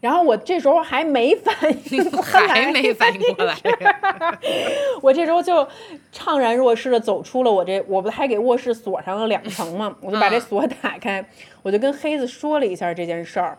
[0.00, 1.54] 然后我这时候还没反
[1.90, 3.56] 应过来， 还没反应过来。
[5.02, 5.66] 我这时候就
[6.14, 9.96] 怅然若失的走出了我这，我不还给卧室锁上了两层嘛？
[10.00, 11.24] 我就把这锁打开，
[11.62, 13.58] 我就跟黑子说了一下这件事儿。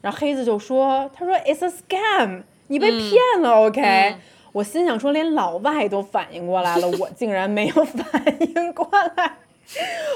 [0.00, 3.66] 然后黑子就说：“他说 It's a scam，你被骗了。
[3.66, 4.14] ”OK，
[4.52, 9.38] 我心想说，连老外都反应过来了， 我竟然没有反应过来。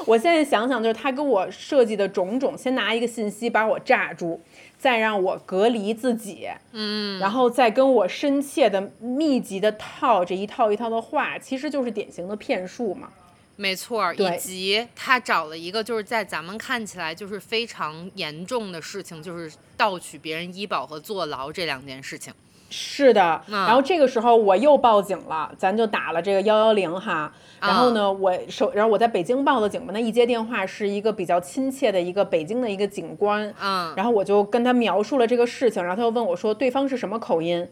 [0.04, 4.40] 我现在想想，就是他给我设计的种种，先拿一个信息把我炸住。
[4.78, 13.10] 再让我隔离自己，嗯，然后再跟我深切的、密集的套这一套一套的话，其实就是典型的骗术嘛。
[13.56, 22.32] 没错，以及他找了一个就是在咱们看起来就是非常严重的事情，就是盗取别人医保和坐牢这两件事情。
[22.70, 27.32] 是的，然后这个时候我又报警了，咱就打了这个幺幺零哈。
[27.60, 33.52] 然后呢，我手，然后我在北京报的警嘛，那一接电话是一个比较亲切的一个北京的一个警官。
[33.60, 33.92] 嗯。
[33.96, 37.66] 然后我就跟他描述了这个事情，然后他又问我说：“对方是什么口音？”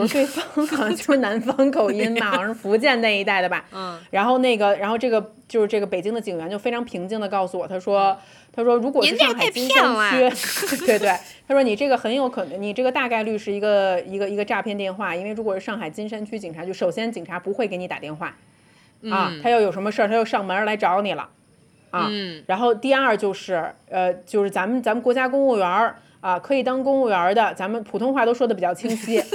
[0.00, 3.98] 我说：“对方好像就是南方口音嘛， 好像是福建那一带的吧。”嗯。
[4.10, 8.16] 然后那个，然后这个就是这个北京的警员就非常平静的告诉我，他说。
[8.52, 9.84] 他说：“如果是上海金山
[10.30, 11.08] 区，对对，
[11.46, 18.34] 他说你这个很有可能，你这个大概率是一个一个一个诈骗电话，因为如果是上海金山区警察局，首先警察不会给你打电话，
[19.10, 21.28] 啊，他要有什么事儿，他就上门来找你了，
[21.90, 25.96] 啊，嗯然后第二就是，呃，就是咱们咱们国家公务员儿
[26.26, 29.22] 啊，可以当公务员的，咱们普通话都说的比较清晰。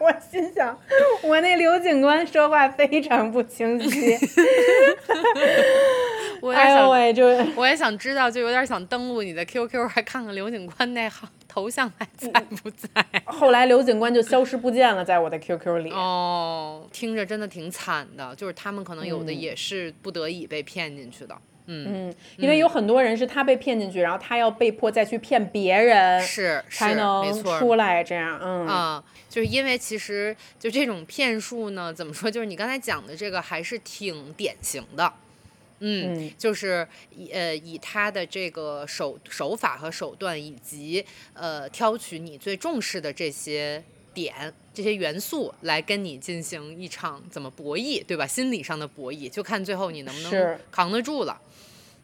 [0.00, 0.74] 我心想，
[1.22, 4.16] 我那刘警官说话非常不清晰。
[6.40, 12.30] 我也想，哎呦喂，就我也想知道，就有点想登录你的 QQ，还看看刘警官那号头像还在
[12.62, 12.88] 不在。
[13.26, 15.90] 后来刘警官就消失不见了，在我的 QQ 里。
[15.90, 21.34] 哦，听着真的挺惨的，就是他们可能有的嗯也是不得已被骗进去的。
[21.34, 27.58] 嗯，嗯，因为有很多人是他被骗进去，然后他要被迫再去骗别人，是是，才能没错。
[27.58, 28.02] 出来。
[28.02, 32.30] 这样，嗯啊、就是因为其实就这种骗术呢，怎么说？
[32.30, 35.12] 就是你刚才讲的这个还是挺典型的。
[35.82, 36.86] 嗯，嗯就是
[37.16, 43.82] 以呃以他的这个手手法和手段，以及呃挑取你最重视的这些
[44.12, 48.26] 点、这些元素来跟你进行一场怎么博弈，对吧？
[48.26, 51.40] 心理上的博弈，就看最后你能不能扛得住了。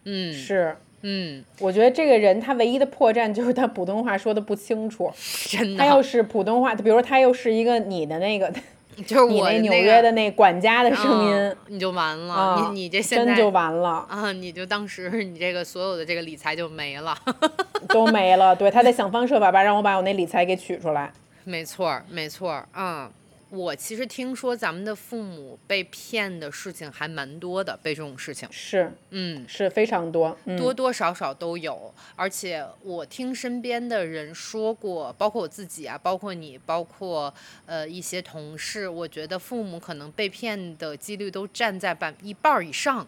[0.07, 0.75] 嗯，是。
[1.03, 5.13] 嗯，我觉得这个人他唯一的破绽就是他普通话说的不清楚。
[5.47, 8.53] 真他要，是普通话，比如说他又是一个你的那个
[9.07, 12.35] 就是你我那纽约的那管家的声音嗯，你就完了。
[12.35, 17.17] 啊，你你这现在真就完了，啊，你就当时你这个所有的这个理财就没了。
[17.91, 18.57] 都没了。
[18.57, 21.13] 对他得想方设法吧，让我把我那理财给取出来。
[21.45, 23.09] 没错儿，没错儿，嗯。
[23.49, 31.95] 我其实听说咱们的父母被骗的事情还蛮多的，被这种事情，是嗯，是非常多，嗯、多多少少都有。
[32.17, 37.33] 而且我听身边的人说过，包括我自己啊，包括你，包括
[37.67, 43.07] 呃一些同事，我觉得父母可能被骗的几率都占在半一半儿以上。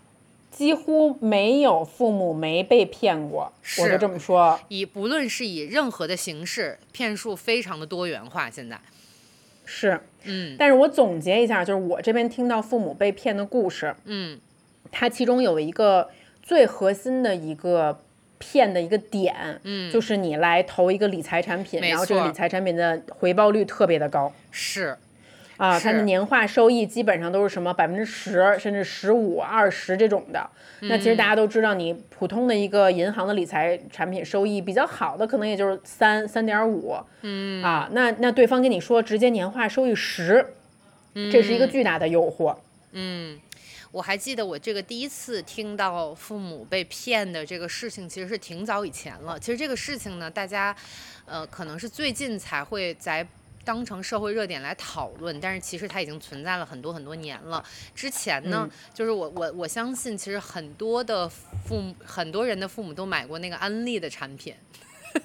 [0.51, 4.59] 几乎没有父母没被骗过，我是就这么说。
[4.69, 8.51] 以不论是以任何的形式，骗术非常的多元化。
[8.51, 8.81] 现在，
[9.71, 10.57] 是，嗯。
[10.59, 14.41] 但是我总结一下，就是我这边听到父母被骗的故事，嗯。
[14.91, 16.09] 它其中有一个
[16.43, 18.01] 最核心的一个
[18.39, 24.33] 骗的一个点，嗯，就是你来投一个理财产品，然后这个理财产品的回报率特别的高。
[24.51, 24.97] 是，
[25.59, 30.49] 啊，它的年化收益基本上都是什么百分之十甚至十五、二十这种的。
[30.83, 40.47] 那其实大家都知道，你普通的一个银行的理财产品收益比较好的，可能也就是三三点五，嗯啊，那那对方跟你说直接年化收益十，
[41.33, 42.57] 这是一个巨大的诱惑。
[42.93, 43.37] 嗯，
[43.91, 49.37] 我还记得我这个第一次听到父母被骗的这个事情，其实是挺早以前了。
[49.37, 50.75] 其实这个事情呢，大家
[51.27, 53.27] 呃可能是最近才会在。
[53.65, 57.63] 当成社会热点来讨论，但是其实它已经存在了很多很多年了。
[57.95, 64.55] 之前呢，就是我我我相信，其实很多的父母，很多人的父母都买过那个安利的产品，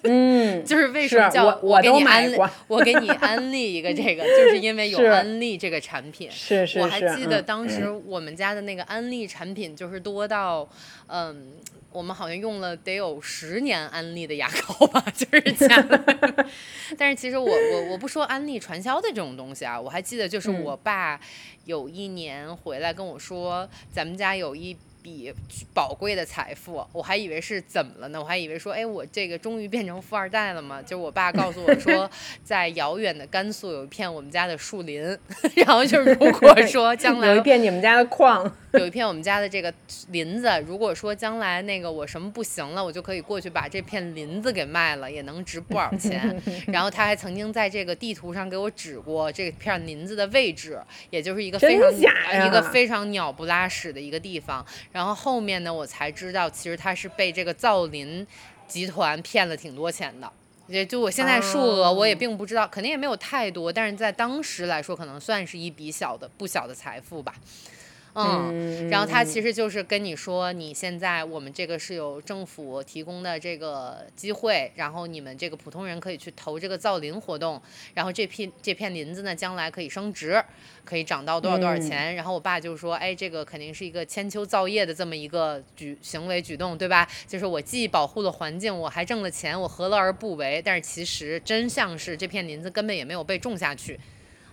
[0.04, 6.30] 嗯， 就是为什么叫我我给你安利，我给你安利一个这个，就是因为有安利这个产品。
[6.30, 10.68] 是是是，我还记得嗯当时我们家的那个安利产品就是多到，
[11.08, 11.54] 嗯，
[11.94, 16.46] 我们好像用了得有十年安利的牙膏吧， 就是加了。
[16.98, 21.20] 但是其实我我我不说安利传销的这种东西啊，我还记得就是嗯我爸
[21.66, 24.76] 有一年回来跟我说，咱们家有一。
[25.04, 25.32] 笔
[25.74, 28.20] 宝贵的财富，我还以为是怎么了呢？
[28.20, 30.82] 我还以为说，哎，我这个终于变成富二代了嘛？
[30.82, 32.10] 就我爸告诉我说，
[32.41, 35.01] 在遥远的甘肃有一片我们家的树林，
[35.58, 39.72] 然后就是如果说 将来有一片你们家的矿，有一片我们家的这个
[40.10, 46.41] 林子，如果说将来那个我什么不行了，我就可以过去把这片林子给卖了，也能值不少钱。
[46.68, 50.80] 然后他还曾经在这个地图上给我指过这片林子的位置，
[51.10, 54.66] 也就是一个非常假一个非常鸟不拉屎的一个地方。
[54.94, 58.26] 然后后面呢，我才知道其实他是被这个造林
[58.66, 60.32] 集团骗了挺多钱的。
[60.68, 67.36] 也就我现在数额我也哦并不知道，肯定也没有太多，但是在当时来说，可能算是一笔小的不小的财富吧。
[68.16, 77.59] 嗯，然后他其实就是跟你说，你现在我们这个是有政府提供的这个机会，然后你们这个普通人可以去投这个造林活动，
[77.95, 80.39] 然后这片这片林子呢，将来可以升值，
[80.86, 82.14] 可以涨到多少多少钱。
[82.16, 87.09] 然后我爸就说，哎，这个肯定是一个千秋造业的这么一个举行为举动，对吧？
[87.28, 90.61] 就是我既保护了环境，我还挣了钱，我何乐而不为？
[90.64, 93.99] 但是其实真相是，这片林子根本也没有被种下去，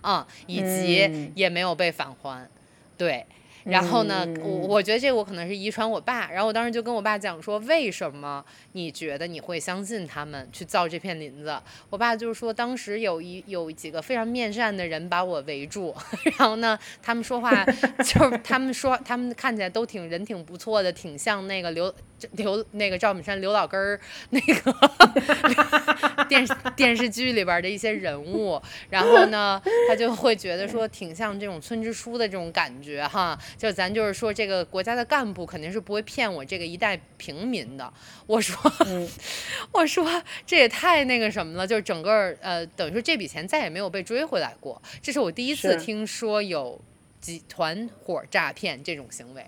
[0.01, 2.49] 啊、以及嗯也没有被返还，
[2.97, 3.23] 对。
[3.63, 8.43] 然后呢，嗯我我觉得这个我可能是遗传我爸，然后我当时就跟我爸讲说，为什么
[8.73, 11.55] 你觉得你会相信他们去造这片林子？
[11.89, 15.95] 我爸就是说，当时有一有几个非常面善的人把我围住，
[16.37, 21.93] 然后呢，他们说话就是 他们说他们看起来都挺人挺不错的，挺像那个刘
[22.31, 23.99] 刘那个赵本山刘老根儿
[24.31, 37.93] 那个电视电视剧里边儿的一些人物，然后呢，他就会觉得说挺像这种村支书的这种感觉哈，就咱就是说这个国家的干部肯定是不会骗我这个一代平民的。
[38.25, 39.07] 我说，嗯
[39.71, 46.79] 我说这也太那个什么了，就是整个呃，等于说这笔钱再也没有被追回来过，这是我第一次听说有
[47.19, 49.45] 集团伙诈骗这种行为。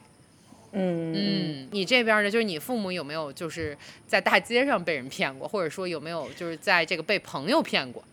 [0.76, 3.78] 嗯嗯，你这边儿呢，就是你父母有没有就是
[4.08, 8.04] 在大街上被人骗过，或者说有没有就是在这个被朋友骗过？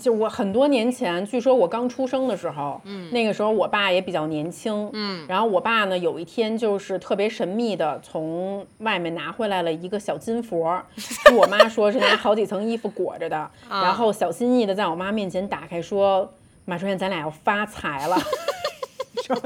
[0.00, 16.32] 就我很多年前，据说我刚出生的时候，嗯，那个时候我爸也比较年轻，嗯，然后我爸呢有一天就是特别神秘的从外面拿回来了一个小金佛， 据我妈说是拿好几层衣服裹着的，然后小心翼翼的在我妈面前打开说
[16.64, 18.16] ：“马春燕，咱俩要发财了。
[19.22, 19.36] ”说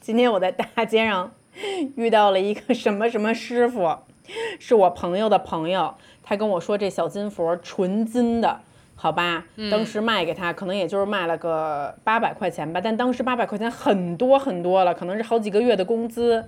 [0.00, 1.32] 今天我在大街上
[1.96, 3.96] 遇到了一个什么什么师傅，
[4.60, 5.94] 是我朋友的朋友，
[6.24, 8.58] 他跟我说这小金佛纯金的，
[8.96, 16.42] 好吧，当时卖给他可能也就是卖了个八百块钱吧，但当时八百块钱很多很多了，可能是好几个月的工资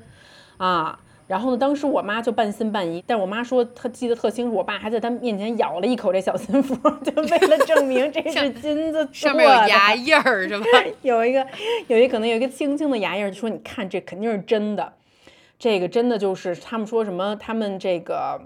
[0.56, 0.98] 啊。
[1.28, 6.74] 然后呢，当时我妈就半信半疑，但我妈说她记得特清楚，我爸还在她面前咬了一口这小金佛，
[7.04, 9.06] 就为了证明这是金子。
[9.12, 10.64] 上面有牙印儿是吧？
[11.02, 11.44] 有一个，
[11.88, 14.92] 有一可能有一个轻轻的牙印儿，就说你看这肯定是真的，
[15.58, 18.40] 这个真的就是他们说什么，他们这个。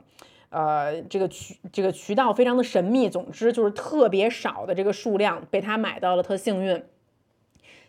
[0.51, 6.83] 呃，这个渠这个渠道非常的神秘，总之就是特别少的这个数量被他买到了，特幸运。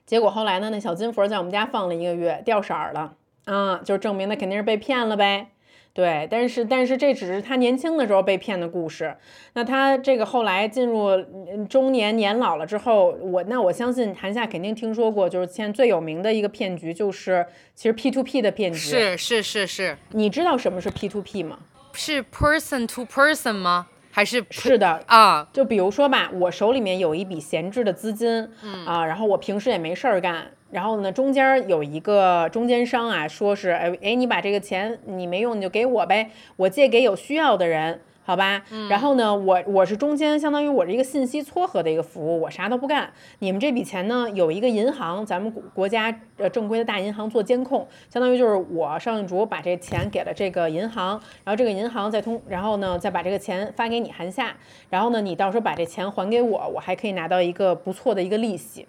[0.06, 5.48] 结果后来呢，那小金佛在我们家放了一个月，掉色儿了啊，就证明他肯定是被骗了呗。
[5.94, 9.14] 对，但是但是这只是他年轻的时候被骗的故事。
[9.54, 17.46] 那他这个后来进入嗯中年年老了之后，我那我相信韩夏肯定听说过，就是现在最有名的一个骗局，就是
[17.76, 18.80] 其实 P to P 的骗局。
[18.80, 21.60] 是是是是你知道什么是 P to P 吗？
[21.94, 23.88] 是 person to person 吗？
[24.14, 25.48] 还是是的，啊？
[25.54, 38.02] 就比如说吧，我手里面有一笔闲置的资金，嗯啊，然后我平时也没事儿干，然后呢，中间儿有一个中间商啊，说是，哎哎，你把这个钱你没用你就给我呗，我借给有需要的人，
[38.32, 38.64] 好吧？
[38.90, 43.12] 然后呢，我我是中间，相当于我是一个信息撮合的一个服务，我啥都不干。
[43.40, 54.56] 你们这笔钱呢，有一个银行，咱们国国家呃正规的大银行做监控，相当于就是我邵静竹把这钱给了这个银行，然后这个银行再通，然后呢再把这个钱发给你韩夏，
[54.90, 58.88] 然后呢你到时候把这钱还给我，我还可以拿到一个不错的一个利息。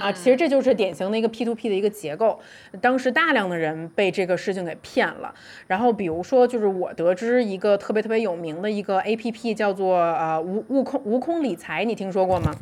[0.00, 2.38] 啊，其实这就是典型的一个 P to P 的一个结构。
[2.80, 5.34] 当时大量的人被这个事情给骗了。
[5.66, 12.54] 然后比如说，就是我得知一个特别特别有名的一个 A P P 叫做呃悟悟空悟空理财，你听说过吗？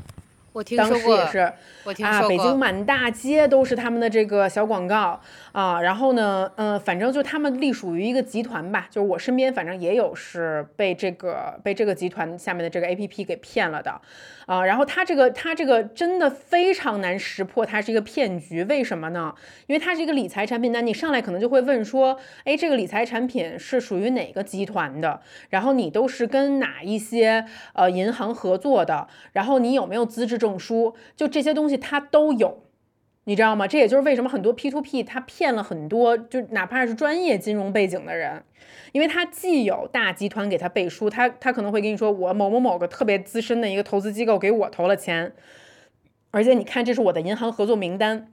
[0.54, 1.54] 我听当说过，时也是啊，
[1.84, 2.28] 我听说过。
[2.30, 5.20] 北京满大街都是他们的这个小广告
[5.53, 5.80] 啊。
[5.80, 14.01] 然后呢，嗯、反正就他们隶属于一个集团吧，就是我身边反正也有是被这个被这个集团下面的这个 A P P 给骗了的
[14.46, 14.64] 啊。
[14.64, 19.34] 然后它这个它这个真的非常难识破，它是一个骗局，为什么呢？
[19.66, 25.20] 因为它是一个理财产品，那你上来可能就会问说，哎，这个理财产品是属于哪个集团的？
[25.49, 27.44] 然后你都是跟哪一些
[27.74, 29.09] 呃银行合作的？
[29.32, 30.94] 然后你有没有资质证书？
[31.16, 32.67] 就这些东西它都有。
[33.28, 33.68] 你知道吗？
[33.68, 38.42] 这也就是为什么很多 P to P 他骗了很多，就哪怕是专业金融背景的人，
[38.92, 45.34] 因为他既有大集团给他背书，他他可能会跟你说，我某某某个特别资深的一个投资机构给我投了钱，
[46.30, 48.32] 而且你看这是我的银行合作名单，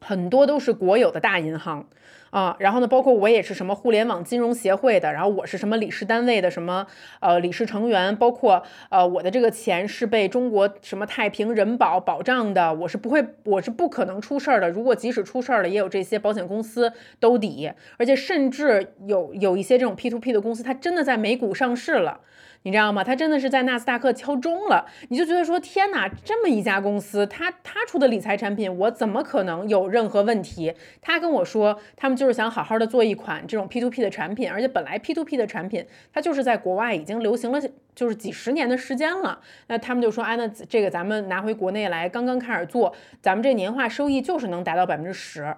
[0.00, 1.86] 很多都是国有的大银行
[2.32, 2.56] 啊。
[2.58, 6.86] 然后呢，包括我也是什么互联网金融协会的，然后我是什么理事单位的什么
[7.20, 14.68] 呃理事成员，包括呃我的这个钱是被中国什么太平人保保障的，我是不会，我是不可能出事儿的。
[14.68, 22.20] 如果即使出事儿了，也有这些保险公司兜底，而且甚至有有一些这种 P to P 的公司，它真的在美股上市了。
[22.64, 23.02] 你知道吗？
[23.02, 30.72] 它真的是在纳斯达克敲钟了，你就觉得说天哪，这么一家公司，它它出的理财产品，我怎么可能有任何问题？
[31.00, 37.60] 他跟我说，他们就是想好好的做一款这种 P to P 的产品，而且本来 P to P 的产品，它就是在国外已经流行了
[37.94, 39.40] 就是几十年的时间了。
[39.66, 45.56] 那他们就说，哎，那这个咱们拿回国内来，刚刚开始做，咱们这年化收益就是能达到百分之十。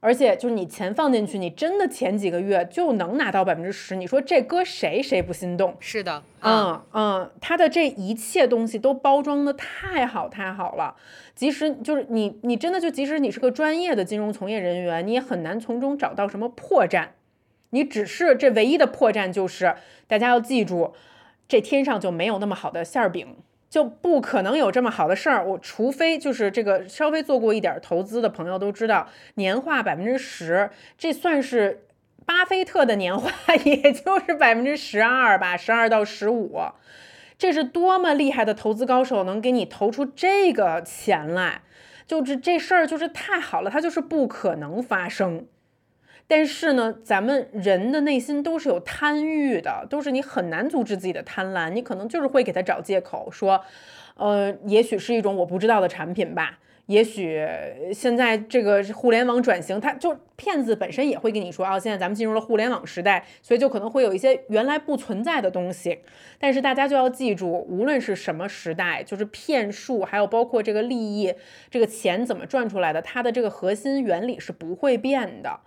[0.00, 5.76] 而且就是你钱放进去，你真的前几个月就能拿到百分之十，你说这搁谁谁不心动？
[5.78, 10.96] 是的，嗯嗯，它的这一切东西都包装的太好太好了，
[11.34, 17.08] 即使就是你你真的就即使你是个专业的金融从业人员，你也很难从中找到什么破绽。
[17.72, 19.76] 你只是这唯一的破绽就是
[20.08, 20.92] 大家要记住，
[21.46, 23.36] 这天上就没有那么好的馅儿饼。
[23.70, 30.68] 就不可能有这么好的事儿，我除非就是这个稍微做过一点投资的朋友都知道，年化百分之十，
[30.98, 31.84] 这算是
[32.26, 33.30] 巴菲特的年化，
[33.64, 36.60] 也就是百分之十二吧，十二到十五，
[37.38, 41.62] 这是多么厉害的投资高手能给你投出这个钱来，
[42.08, 45.46] 就是这事儿就是太好了，它就是不可能发生。
[46.30, 53.60] 但是呢，咱们人的内心都是有贪欲的，都是你很难阻止自己的贪婪，你可能就是会给他找借口，说，
[54.14, 57.44] 呃，也许是一种我不知道的产品吧，也许
[57.92, 65.98] 现在这个互联网转型，他就骗子本身也会跟你说啊，现在咱们进入了互联网时代，所以就可能会有一些原来不存在的东西。
[66.38, 71.34] 但是大家就要记住，无论是什么时代，就是骗术，还有包括这个利益，
[71.68, 75.58] 这个钱怎么赚出来的，它的这个核心原理是不会变的。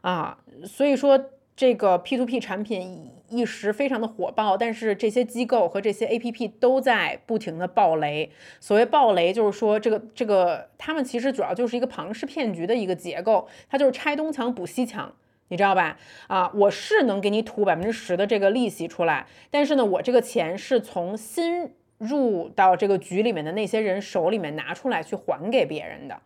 [0.00, 8.30] 啊，所以说这个 P to P 产品一时非常的火爆，但是这些机构和这些 A P P 都在不停的爆雷。
[8.58, 15.14] 所谓爆雷，就是说这个这个他们其实主要就是一个庞氏骗局的一个结构，它就是拆东墙补西墙，
[15.48, 15.96] 你知道吧？
[16.28, 26.18] 啊，我是能给你吐百分之十的这个利息出来，但是呢，我这个钱是从新入到这个局里面的那些人手里面拿出来去还给别人的。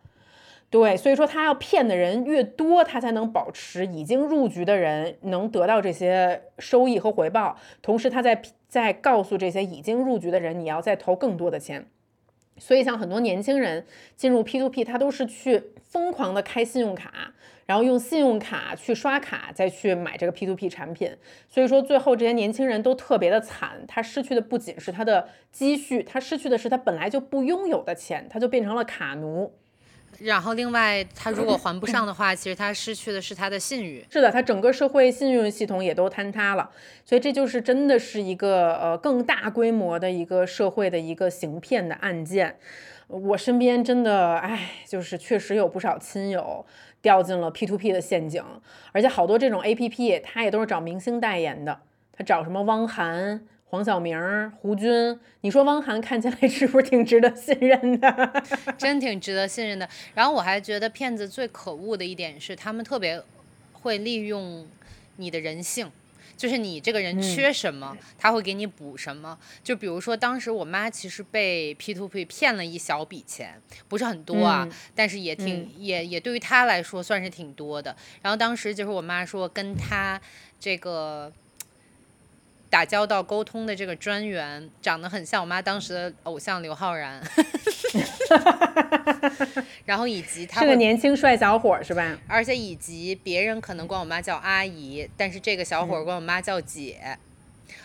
[0.75, 7.55] 对，所以说他要骗的人越多，他才能保持已经入局的人能得到这些收益和回报。
[7.81, 11.87] 同时，他在在告诉这些已经入局的人，你要再投更多的钱。
[12.57, 13.85] 所以，像很多年轻人
[14.17, 17.31] 进入 P to P，他都是去疯狂的开信用卡，
[17.65, 21.15] 然后用信用卡去刷卡，再去买这个 P to P 产品。
[21.47, 29.53] 所以说，最后这些年轻人都特别的惨，他失去的不仅是他的积蓄，他失去的是他本来就不拥有的钱，他就变成了卡奴。
[30.19, 34.05] 然后，另外，他如果还不上的话，其实他失去的是他的信誉。
[34.09, 36.69] 是的，他整个社会信用系统也都坍塌了。
[37.03, 42.57] 所以，这就是真的是一个呃更大规模的一个社会的一个行骗的案件。
[43.07, 46.65] 我身边真的，哎，就是确实有不少亲友
[47.01, 48.43] 掉进了 P to P 的陷阱，
[48.91, 51.79] 而且好多这种 A P P，他也都是找明星代言的，
[52.11, 53.45] 他找什么汪涵。
[53.67, 54.17] 黄晓明、
[54.51, 58.43] 胡军，你说汪涵看起来是不是挺值得信任的？
[58.77, 59.89] 真挺值得信任的。
[60.13, 63.21] 然后我还觉得骗子最可恶的一点是，他们特别
[63.73, 64.65] 会利用
[65.17, 65.91] 你的人性，
[66.37, 69.37] 就是你这个人缺什么，他会给你补什么。
[69.61, 73.59] 就比如说，当时我妈其实被 P to P 骗了一小笔钱，
[73.89, 77.93] 不是很多啊，但是也挺也也对于她来说算是挺多的。
[78.21, 80.21] 然后当时就是我妈说，跟她
[80.59, 81.33] 这个。
[82.75, 87.23] 打交道沟通的这个专员长得很像我妈当时的偶像刘昊然，
[89.85, 92.19] 然后以及他是个年轻帅小伙是吧？
[92.27, 97.17] 而且以及别人可能管我妈叫阿姨，但是这个小伙管我妈叫姐，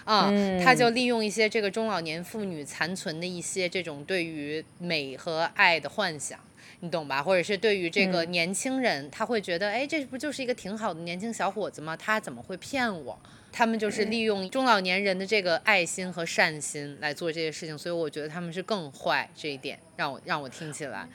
[0.05, 0.28] 啊，
[0.61, 6.36] 他就利用一些这个中老年妇女残存的一些这种对于美和爱的幻想，
[6.80, 7.22] 你懂吧？
[7.22, 11.97] 或者是对于这个年轻人，他会觉得，哎，这不就是一个挺好的年轻小伙子吗？
[11.97, 13.16] 他怎么会骗我？
[13.53, 21.09] 他们就是利用中老年人的这个爱心和善心来做这些事情，所以我觉得他们是更坏这一点，让我让我听起来，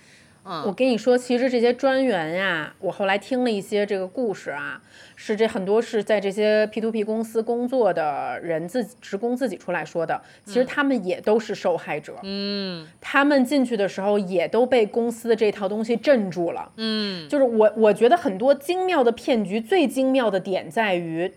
[0.44, 4.82] 嗯，我跟你说，其实这些专员呀，我后来听了一些这个故事啊，
[5.16, 21.32] 是这很多是在这些 P to P 公司工作的人自己职工自己出来说的，其实他们也都是受害者，嗯，他们进去的时候也都被公司的这套东西镇住了，嗯，就是我我觉得很多精妙的骗局最精妙的点在于。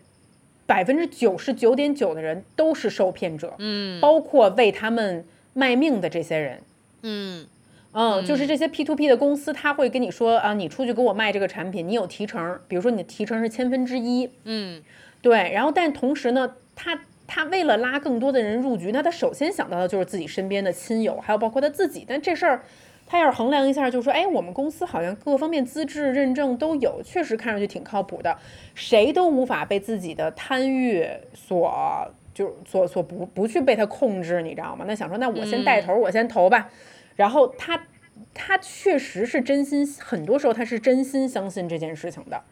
[0.68, 6.60] 百分之九十九点九的人都是受骗者，嗯，包括为他们卖命的这些人，
[7.00, 7.46] 嗯，
[7.92, 14.82] 嗯，就是这些 P to P 的公司，他会跟你说啊，你出去给我卖这个产品，你有提成，比如说你的提成是千分之一，嗯，
[15.22, 22.62] 对，然后但同时呢，他他为了拉更多的人入局，那他首先想到的就是自己身边的亲友，还有包括他自己，但这事儿。
[23.10, 28.36] 他要是衡量一下，就说，哎，我们公司好像各方面资质认证都有，确实看上去挺靠谱的，
[28.74, 34.84] 谁都无法被自己的贪欲所就所所不不去被他控制，你知道吗？
[34.86, 36.68] 那想说，那我先带头，我先投吧。
[37.16, 37.86] 然后他
[38.34, 42.42] 他确实是真心，很多时候他是真心相信这件事情的。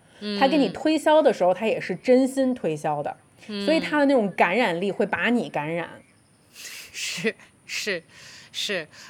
[0.41, 3.15] 他给你推销的时候，他也是真心推销的，
[3.67, 5.91] 所以他的那种感染力会把你感染。
[6.51, 7.35] 是
[7.67, 8.03] 是。
[8.03, 8.03] 是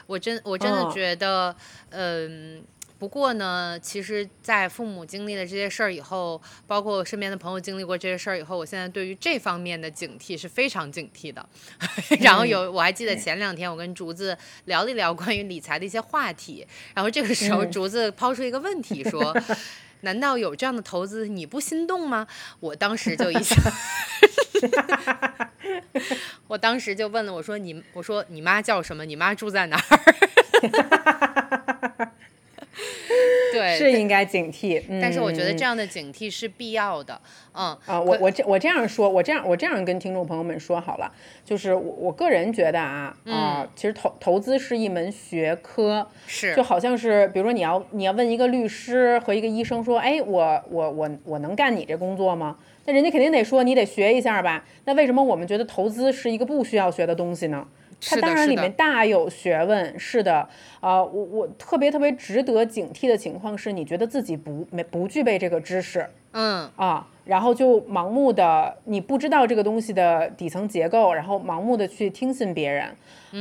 [0.06, 1.54] 我真我真的觉得，
[1.90, 2.64] 嗯
[2.98, 11.46] 不过呢，其实，在父母经历了这些事儿以后，包括身边的朋友经历过这些事儿以后，我现在对于这方面的警惕是非常警惕的。
[12.22, 14.34] 然后有，我还记得前两天我跟竹子
[14.64, 19.36] 聊了一聊关于理财的一些话题，然后这个时候竹子抛出一个问题说
[20.02, 22.26] ：“难道有这样的投资你不心动吗？”
[22.60, 23.56] 我当时就一下，
[26.48, 29.04] 我当时就问了我说：“你我说你妈叫什么？
[29.04, 29.82] 你妈住在哪儿？”
[33.52, 37.18] 对，是应该警惕，但是我觉得这样的警惕是必要的，
[37.52, 41.10] 嗯啊，我我这我这样说，我这样我这样跟听众朋友们说好了，
[41.44, 52.58] 就是我我个人觉得啊啊，其实投投资是一门学科，是就好像是比如说你要你要问一个律师和一个医生说，哎，我我我我能干你这工作吗？
[52.84, 54.64] 那人家肯定得说你得学一下吧。
[54.84, 57.66] 那为什么我们觉得投资是一个不需要学的东西呢？
[58.00, 60.48] 它当然里面大有学问，是的，
[60.80, 66.70] 啊，我我特别特别值得警惕的情况是，你觉得自己不没不具备这个知识，嗯。
[66.76, 72.94] 啊，然后就盲目的你不知道这个东西的底层结构，然后盲目的去听信别人，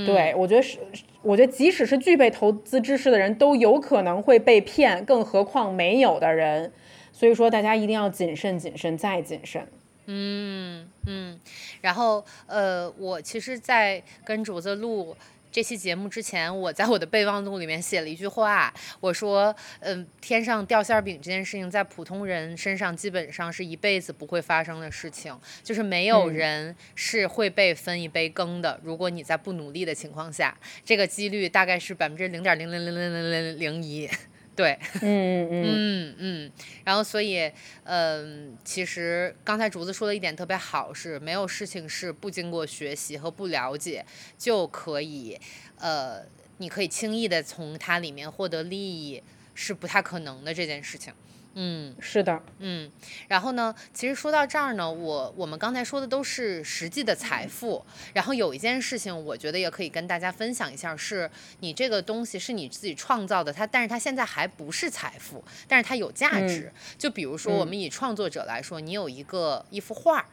[0.05, 0.79] 对我觉得是，
[1.21, 6.71] 我觉得即使是具备投资知识的人都有可能会被骗，更何况没有的人，
[7.11, 9.67] 所以说大家一定要谨慎、谨慎再谨慎。
[10.07, 11.39] 嗯嗯，
[11.81, 15.15] 然后呃，我其实，在跟竹子录
[15.51, 25.33] 这期节目之前，我在我的备忘录里面写了一句话，我说，嗯，天上掉馅饼这件事情，在普通人身上基本上是一辈子不会发生的事情，
[25.63, 28.79] 就是没有人是会被分一杯羹的。
[28.83, 34.09] 如果你在不努力的情况下，这个几率大概是百分之零点零零零零零零零一。
[34.55, 36.15] 对，嗯嗯嗯。
[36.17, 36.51] 嗯，
[36.83, 37.51] 然后所以，
[37.83, 44.05] 嗯，其实刚才竹子说的一点特别好，是没有事情是不经过学习和不了解
[44.37, 45.39] 就可以，
[45.77, 46.23] 呃，
[46.57, 49.21] 你可以轻易的从它里面获得利益，
[49.53, 51.13] 是不太可能的这件事情。
[51.57, 52.91] 嗯，是的，嗯，
[53.29, 61.31] 然后呢，其实说到这儿呢，我我们刚才说的都是实际的财富，然后有一件事情，我觉得也可以跟大家分享一下，是
[61.61, 66.69] 你这个东西是你自己创造的，它，但是它现在还不是财富，但是它有价值。
[66.97, 70.25] 就比如说，我们以创作者来说，你有一个一幅画，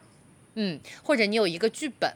[0.55, 2.13] 嗯，或者你有一个剧本，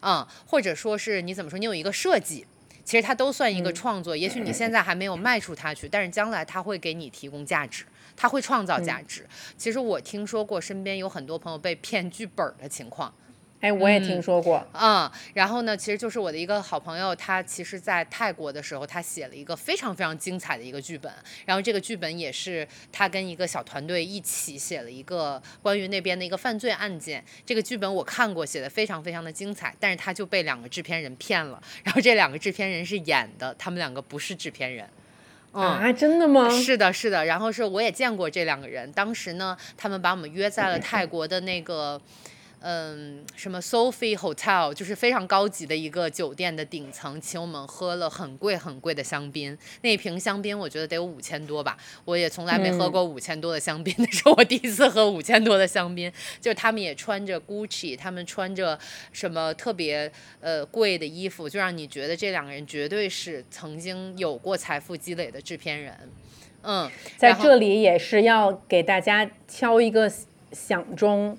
[0.00, 2.44] 啊，或者说是你怎么说，你有一个设计，
[2.84, 4.16] 其实它都算一个创作。
[4.16, 7.84] 也许你现在还没有卖出它去，但是将来它会给你提供价值。
[8.16, 9.26] 它会创造价值。
[9.56, 13.12] 其实我听说过身边有很多朋友被骗剧本的情况。
[13.60, 14.66] 哎，我也听说过。
[14.72, 21.12] 嗯，然后呢，其实就是我的一个好朋友，他其实在泰国的时候，他写了一个非常非常精彩的一个剧本。
[21.46, 27.24] 然后这个剧本也是他跟一个小团队一起写了一个关于那边的一个犯罪案件。
[27.46, 29.72] 这个剧本我看过，写的非常非常的精彩。
[29.78, 31.62] 但是他就被两个制片人骗了。
[31.84, 34.90] 然后这两个制片人是演的，他们两个不是制片人。
[35.52, 36.48] 啊，真的吗？
[36.48, 37.24] 是的，是的。
[37.24, 42.00] 然后是我也见过这两个人，当时呢，他们把我们约在了泰国的那个。
[42.04, 42.31] 嗯，
[43.36, 49.58] 什么 Sophie Hotel 就是非常高级的一个酒店的顶层，请我们喝了很贵很贵的香槟。
[49.80, 56.12] 那瓶香槟我觉得得有五千多吧，我也从来没喝过 五千多的香槟，那是我第一次喝五千多的香槟。
[56.40, 58.78] 就是他们也穿着 Gucci，他们穿着
[59.10, 60.10] 什么特别
[60.40, 65.92] 呃贵的衣服，就让你觉得这两个人绝对是曾经有过财富积累的制片人。
[66.62, 70.08] 嗯，在这里也是要给大家敲一个
[70.52, 71.36] 响钟。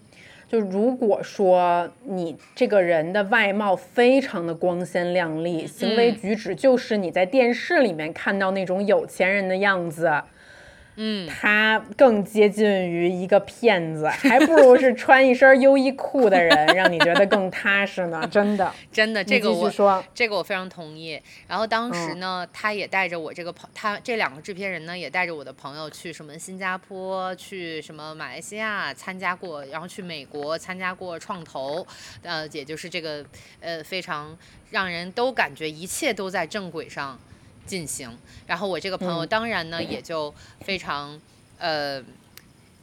[0.48, 10.12] 就如果说你这个人的外貌非常的光鲜亮丽，行为举止就是你在电视里面看到那种有钱人的样子。
[10.96, 18.26] 嗯，他更接近于一个骗子， 还不如是穿一身优衣库的人，让你觉得更踏实呢。
[18.32, 21.20] 真的，真的，这个我说，这个我非常同意。
[21.48, 31.86] 然后当时呢，他也带着我这个朋，他这两个制片人呢，也带着我的朋友去什么新加坡，去什么马来西亚参加过，然后去美国参加过创投，
[32.22, 33.26] 呃，也就是这个
[33.60, 34.38] 呃非常
[34.70, 37.20] 让人都感觉一切都在正轨上。
[37.66, 41.20] 进行，然后我这个朋友当然呢也就非常
[41.58, 42.04] 呃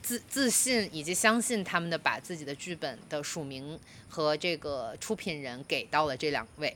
[0.02, 3.78] 自自信以及相信他们的把自己的剧本的署名
[4.08, 6.74] 和这个出品人给到了这两位，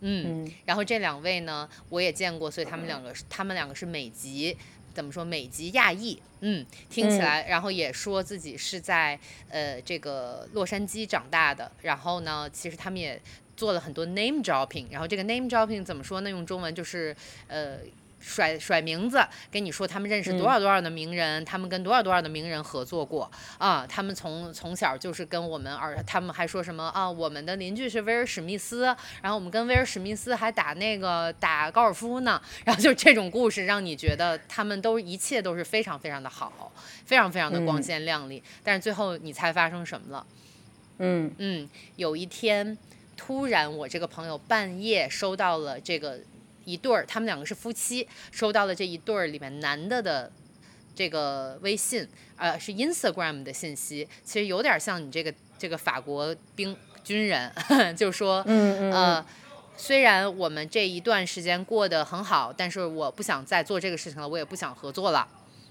[0.00, 4.56] 嗯，然后这两位呢我也见过，所以他们两个他们两个是美籍，
[4.94, 9.18] 怎么说美籍亚裔，嗯，听起来，然后也说自己是在
[9.50, 13.20] 呃这个洛杉矶长大的，然后呢其实他们也。
[13.56, 16.30] 做了很多 name dropping，然后这个 name dropping 怎么说呢？
[16.30, 17.14] 用中文就是，
[17.48, 17.78] 呃，
[18.20, 23.30] 甩甩名字，跟你说他们认识多少多少的名人，他们跟多少多少的名人合作过。
[23.58, 28.84] 啊，他们从从小就是跟我们儿，他们还说什么啊，我们的邻居是威尔史密斯，
[29.20, 36.72] 然后我们跟威尔史密斯还打那个打高尔夫呢，然后就这种故事让你觉得他们都一切都是非常非常的好，
[37.04, 40.26] 非常非常的光鲜亮丽，但是最后你猜发生什么了？
[40.98, 41.30] 嗯。
[41.36, 42.78] 嗯，有一天
[43.16, 46.20] 突然我这个朋友半夜收到了这个。
[46.66, 50.32] 一对儿，他们两个是夫妻，收到了这一对儿里面男的的
[50.94, 56.74] 这个微信，呃，是 Instagram 的信息，其实有点像你这个这个法国兵
[57.04, 57.52] 军人，
[57.94, 59.22] 就是说，呃，
[59.76, 65.28] 虽然我们这一段时间过得很好，但是我不想再做这个事情了，我也不想合作了，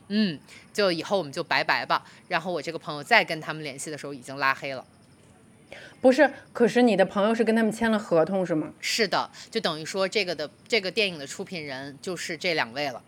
[0.10, 0.40] 嗯，
[0.72, 2.06] 就以后我们就拜拜吧。
[2.28, 4.86] 然后我这个朋友再跟他们联系的时候，已经拉黑了。
[6.02, 8.74] 不是，可是你的朋友是跟他们签了合同是吗？
[8.80, 13.02] 是的，就等于说这个的这个电影的出品人就是这两位了。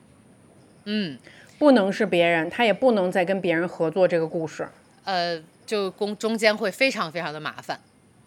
[0.85, 1.17] 嗯，
[1.57, 4.67] 不能是别人，他也不能再跟别人合作这个故事。
[5.03, 7.79] 呃，就公中间会非常非常的麻烦。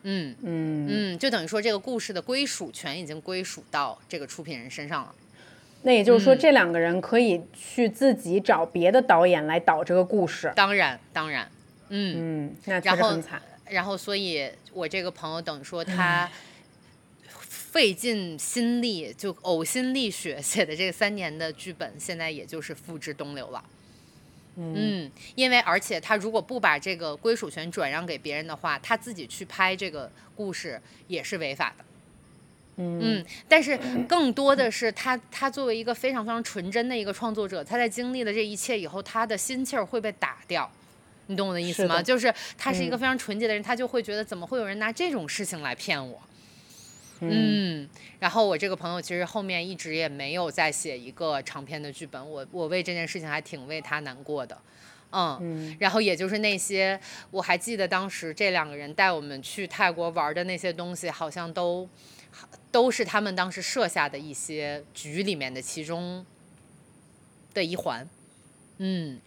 [0.03, 5.15] 嗯嗯嗯，就等于说这个故事的归属权已经归属到这个出品人身上了。
[5.83, 10.53] 那也就是说，这两个人可以去自己找别的导演来导这个故事。
[10.55, 11.49] 当然，当然。
[11.91, 13.41] 嗯嗯，那确实很惨。
[13.71, 16.31] 然后，所以我这个朋友等于说他
[17.27, 23.65] 费尽心力，就呕心沥血写的这三年的剧本，现在也就是付之东流了。
[24.57, 31.85] 嗯，因为而且他如果不把这个归属权转让给别人的话，他自己去拍这个故事也是违法的。
[32.81, 33.79] 嗯，但是
[34.09, 40.69] 更多的是他，他作为一个非常非常纯真的一个创作者，他在经历了这一切以后，他的心气儿会被打掉。
[41.29, 42.03] 你懂我的意思吗？
[42.03, 46.21] 就是他是一个非常纯洁的人，他就会觉得怎么会有人拿这种事情来骗我？
[47.21, 47.89] 嗯，
[48.21, 54.57] 然后我这个朋友其实后面一直也没有再写一个长篇的剧本，我我为这件事情还挺为他难过的，
[55.11, 56.99] 嗯，然后也就是那些
[57.33, 61.89] 我还记得当时这两个人带我们去泰国玩的那些东西，好像都
[62.71, 66.25] 都是他们当时设下的一些局里面的其中
[67.53, 68.09] 的一环，
[68.79, 69.19] 嗯。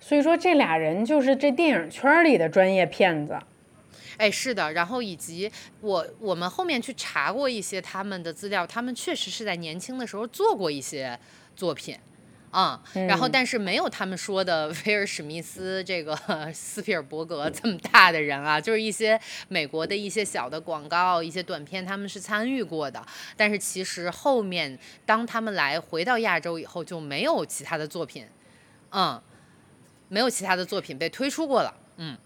[0.00, 3.38] 所以说，这俩人就是这电影圈里的专业骗子。
[4.16, 4.72] 哎，是的。
[4.72, 5.50] 然后以及
[5.80, 11.18] 我我们后面去查过一些他们的资料，他们确实是在年轻的时候做过一些
[11.54, 11.96] 作品，
[12.50, 16.16] 啊，然后但是没有他们说的威尔史密斯这个
[16.54, 23.04] 斯皮尔伯格这么大的人啊，就是一些美国的一些小的广告、一些短片，他们是参与过的。
[23.36, 28.26] 但是其实后面当他们来回到亚洲以后，就没有其他的作品，
[28.90, 29.20] 嗯。
[30.08, 32.16] 没有其他的作品被推出过了，嗯，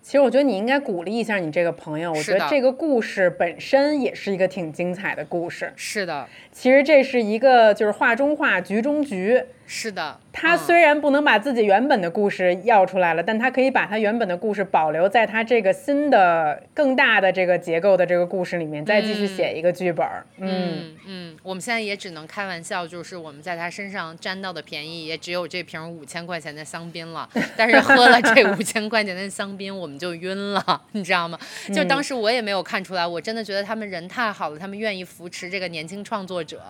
[0.00, 9.44] 其实我觉得你应该鼓励一下你这个朋友，我觉得这个故事本身也是一个挺精彩的故事，是的，其实这是一个就是画中画，局中局。
[9.74, 20.06] 是的，他虽然不能把自己原本的故事要出来了，但他可以把他原本的故事保留在他这个新的、更大的这个结构的这个故事里面，再继续写一个剧本。
[20.36, 27.26] 嗯嗯，我们现在也只能开玩笑，就是我们在他身上占到的便宜也只有这瓶五千块钱的香槟了。
[27.56, 31.38] 但是喝了这五千块钱的香槟，我们就晕了，你知道吗？
[31.74, 36.60] 就当时我也没有看出来，我真的觉得他们人太好了，他们愿意扶持这个年轻创作者。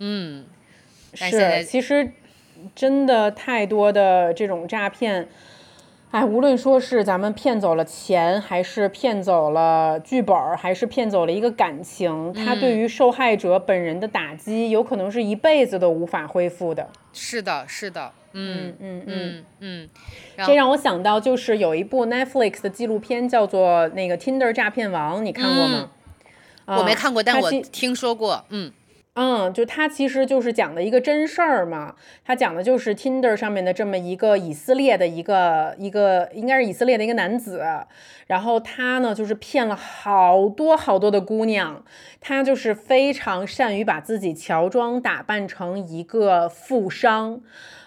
[0.00, 0.44] 嗯。
[1.14, 2.12] 是，其实
[2.74, 5.28] 真的太多的这种诈骗，
[6.10, 16.88] 哎，无论说是咱们骗走了钱，还是骗走了剧本，还是骗走了一个感情，他对于受害者本人的打击，有可能是一辈子都无法恢复的。
[17.12, 19.88] 是的，是的，嗯嗯嗯嗯，
[20.46, 25.90] 这让我想到就是有一部 Netflix 的纪录片叫做那个 Tinder 诈骗王，你看过吗？
[26.66, 28.72] 我没看过，但我听说过，嗯。
[29.20, 37.64] 嗯，就他其实就是讲的一个真事儿嘛，他讲的就是 Tinder 上面的这么一个以色列的一个一个，应该是以色列的一个男子，
[38.28, 41.82] 然后他呢就是骗了好多好多的姑娘，
[42.20, 47.40] 他就是非常善于把自己乔装打扮成一个富商。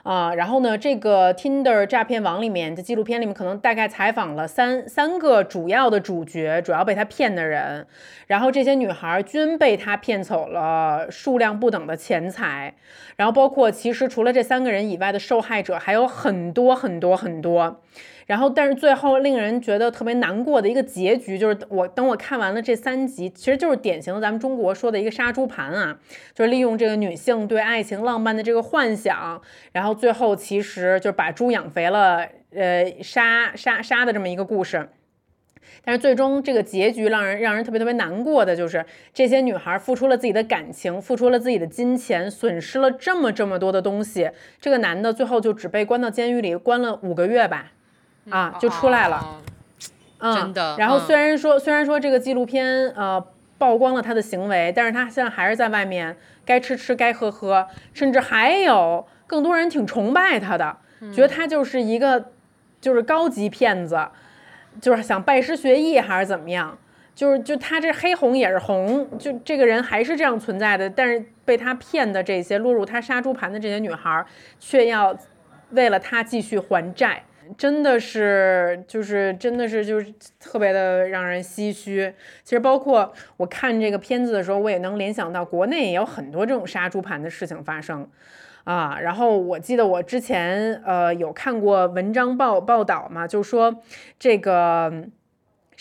[0.04, 7.86] 啊，然后呢，这个 Tinder 诈骗网里面的纪录片里面，可能大概采访了三三个主要的主角，主要被他骗的人，
[8.28, 12.74] 然后这些女孩均被他骗走了数量不等的钱财，
[13.16, 17.82] 然后包括其实除了这三个人以外的受害者还有很多很多很多。
[18.28, 26.00] 然后，但是最后令人觉得特别难过的一个结局，就是我等我看完了这三集，其实就是典型的咱们中国说的一个杀猪盘啊，
[26.34, 29.42] 就是利用这个女性对爱情浪漫的这个幻想，
[29.72, 34.90] 然后最后其实就是把猪养肥了，呃，杀杀杀的这么一个故事。
[35.84, 44.30] 但是最终这个结局让人让人特别特别难过的就是这些女孩付出了自己的感情，付出了自己的金钱，损失了这么这么多的东西。
[44.60, 47.72] 这个男的最后就只被关到监狱里，关了五个月吧，
[48.30, 49.18] 啊，就出来了。
[49.18, 49.38] 哦
[50.24, 53.20] 嗯，真的然后嗯虽然说、虽然说这个纪录片呃
[53.58, 56.16] 曝光了他的行为，但是他现在还是在外面
[56.46, 60.78] 该吃吃该喝喝，甚至还有更多人挺崇拜他的，
[61.12, 62.32] 觉得他就是一个
[62.80, 64.08] 就是高级骗子，
[64.80, 66.78] 就是想拜师学艺还是怎么样。
[67.14, 74.26] 就是就他这黑红也是红，就这个人还是这样存在的，但是被他骗的这些落入他杀猪盘的这些女孩儿，
[74.60, 75.16] 却要
[75.72, 77.24] 为了他继续还债，
[77.58, 82.14] 真的是就是真的是就是特别的让人唏嘘。
[82.44, 88.10] 其实包括我看这个片子的时候，我也能联想到国内也有很多这种杀猪盘的事情发生。
[88.64, 93.82] 啊，然后我记得我之前呃有看过文章报报道嘛，就说
[94.20, 94.94] 这个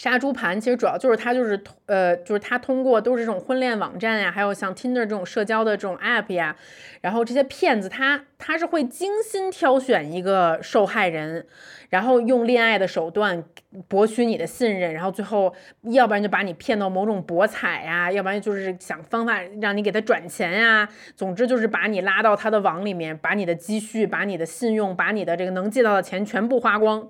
[0.01, 6.57] 杀猪盘其实主要就是他就是通呃就是他通过都是这种婚恋网站呀，还有像 Tinder 这种社交的这种 app 呀，
[7.03, 11.47] 然后这些骗子他他是会精心挑选一个受害人，
[11.91, 13.45] 然后用恋爱的手段
[13.89, 27.07] 博取你的信任，然后最后要不然就把你骗到某种博彩呀，要不然就是想方法让你给他转钱呀，总之就是把你拉到他的网里面，把你的积蓄、把你的信用、把你的这个能借到的钱全部花光。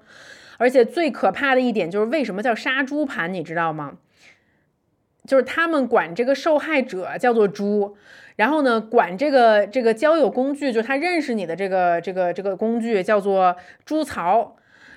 [0.61, 3.95] 而且最可怕的一点就是为什么叫杀猪盘，你知道吗？
[5.27, 7.97] 就是他们管这个受害者叫做猪，
[8.37, 13.57] 然后呢，管这个这个交友工具，就是他认识你的这个这个这个工具叫做
[13.87, 14.57] 猪槽，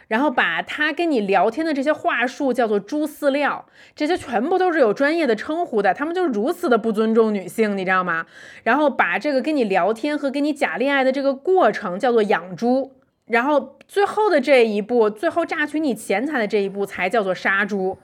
[0.10, 3.66] 然后把他跟你聊天的这些话术叫做猪饲料，
[3.96, 8.26] 这些全部都是有专业的称呼的，他们就是如此的不尊重女性，你知道吗？
[8.64, 12.92] 然后把这个跟你聊天和跟你假恋爱的这个过程叫做养猪。
[13.26, 17.98] 然后最后的这一步，最后榨取你钱财的这一步，才叫做杀猪。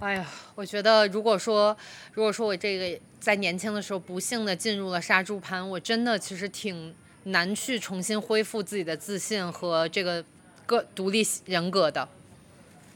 [0.00, 0.26] 哎呀，
[0.56, 1.76] 我觉得如果说
[2.12, 6.92] 如果说我这个在年轻的时候不幸的进入了杀猪盘，我真的其实挺
[7.24, 10.24] 难去重新恢复自己的自信和这个
[10.66, 12.08] 个独立人格的。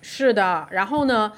[0.03, 1.33] 是的，然后呢，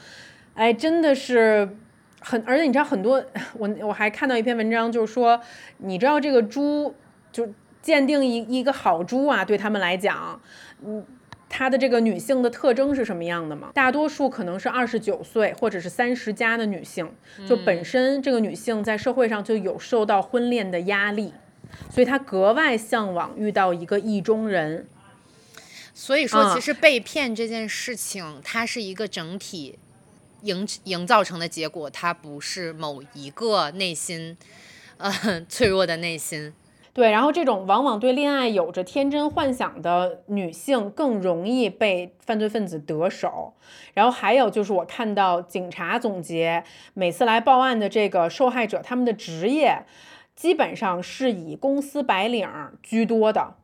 [0.55, 1.77] 哎，真的是
[2.21, 3.23] 很，而且你知道很多，
[3.53, 5.39] 我我还看到一篇文章，就是说，
[5.77, 6.95] 你知道这个猪
[7.31, 7.47] 就
[7.83, 10.41] 鉴定一一个好猪啊，对他们来讲，
[10.85, 11.05] 嗯。
[11.51, 13.71] 她的这个女性的特征是什么样的吗？
[13.73, 17.11] 大多数可能是二十九岁或者是三十加的女性，
[17.49, 21.33] 就本身这个女性在社会上就有受到婚恋的压力，
[21.91, 24.87] 所以她格外向往遇到一个意中人。
[25.95, 29.79] 所以说，嗯其实被骗这件事情，它是一个整体
[30.43, 34.37] 营营造成的结果，它不是某一个内心，
[34.99, 36.53] 呃，脆弱的内心。
[36.99, 43.55] 对，然后这种往往对恋爱有着天真幻想的女性更容易被犯罪分子得手。
[43.95, 46.65] 然后还有就是我看到警察总结，
[46.95, 49.85] 每次来报案的这个受害者，他们的职业
[50.35, 52.49] 基本上是以公司白领
[52.83, 53.55] 居多的。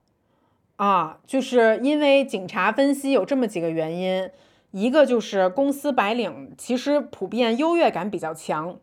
[0.76, 4.30] 啊，就是因为警察分析有这么几个原因，
[4.70, 8.78] 一个就是公司白领其实普遍优越感比较强。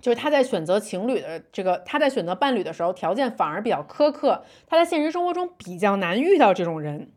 [0.00, 4.44] 就是他在选择情侣的这个，他在选择伴侣的时候，条件反而比较苛刻。
[4.66, 7.10] 他在现实生活中比较难遇到这种人，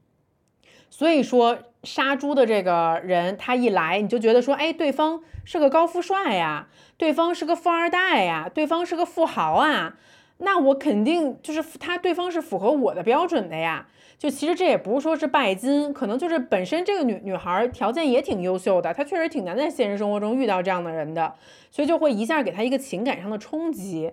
[0.89, 9.95] 所以说杀猪的这个人，他一来你就觉得说，哎，对方是个高富帅呀，对方是个富二代呀，对方是个富豪啊，
[10.37, 13.87] 那我肯定就是他对方是符合我的标准的呀。
[14.19, 21.33] 就其实这也不是说是拜金，可能就是本身这个女女孩条件也挺优秀的，她确实挺难在现实生活中遇到这样的人的，
[21.71, 24.11] 所以就会一下给她一个情感上的冲击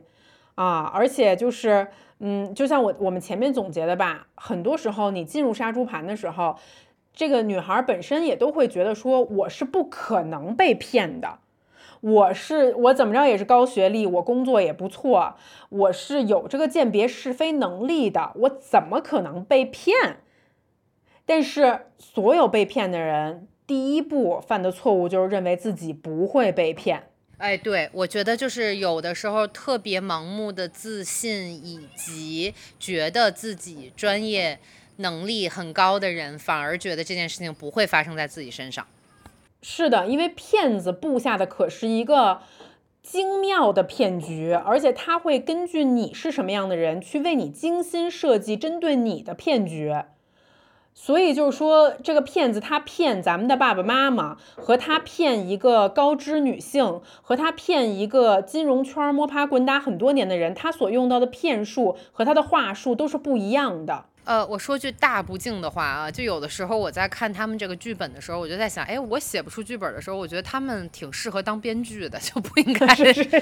[0.54, 1.88] 啊，而且就是
[2.20, 6.56] 嗯，就像我我们前面总结的吧，很多时候你进入杀猪盘的时候，
[7.12, 11.40] 这个女孩本身也都会觉得说我是不可能被骗的。
[12.00, 15.36] 我是我怎么着也是高学历，我工作也不错，
[15.70, 20.20] 我是有这个鉴别是非能力的，我怎么可能被骗？
[21.24, 27.10] 但是所有被骗的人，第一步犯的错误就是认为自己不会被骗。
[27.38, 34.58] 哎，对，我觉得就是有的时候特别盲目的自信，以及觉得自己专业
[34.96, 38.86] 能力很高的人，反而觉得这件事情不会发生在自己身上。
[39.62, 42.40] 是的，因为骗子布下的可是一个
[43.02, 49.94] 精妙的骗局，而且他会根据你是什么样的人，去为你精心设计针对你的骗局。
[50.98, 64.06] 所以就是说，这个骗子他骗咱们的爸爸妈妈，和他骗一个高知女性，和他骗一个金融圈摸爬滚打很多年的人，他所用到的骗术和他的话术都是不一样的。
[64.26, 73.30] 呃，我说句大不敬的话啊，就有的时候我在看他们这个剧本的时候，我就在想，哎，我写不出剧本的时候，我觉得他们挺适合当编剧的， 就不应该是就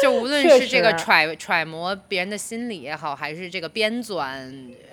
[0.00, 4.18] 就无论是这个揣揣摩别人的心理也好，还是这个编纂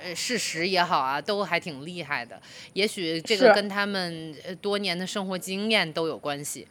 [0.03, 2.41] 呃事实也好啊，都还挺厉害的。
[2.73, 6.67] 也许这个跟他们呃多年的生活经验都有关系。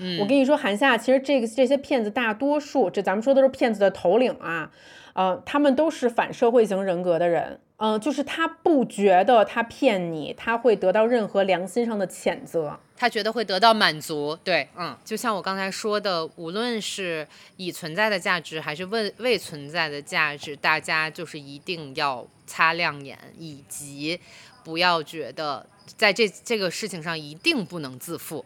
[0.00, 4.70] 嗯，我跟你说，韩夏，其实这个这些骗子大多数，这咱们说的是骗子的头领啊，
[5.18, 12.78] 呃，他们都是反社会型人格的人，嗯、就是他不觉得他骗你，他会得到任何良心上的谴责。
[12.96, 17.26] 他觉得会得到满足，对，嗯，就像我刚才说的，无论是
[17.56, 24.20] 已存在的价值还是未未存在的价值，大家就是一定要擦亮眼，以及
[24.62, 25.66] 不要觉得
[25.96, 28.44] 在这这个事情上一定不能自负，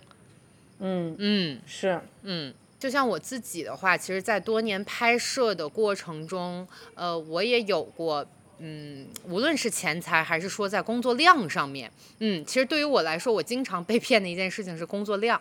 [0.79, 2.55] 嗯，嗯是，嗯。
[2.83, 8.27] 就像我自己的话，其实，在多年拍摄的过程中，呃，我也有过，
[8.59, 11.89] 嗯，无论是钱财还是说在工作量上面，
[12.19, 15.41] 嗯，其实对于我来说，我经常被骗的一件事情是工作量。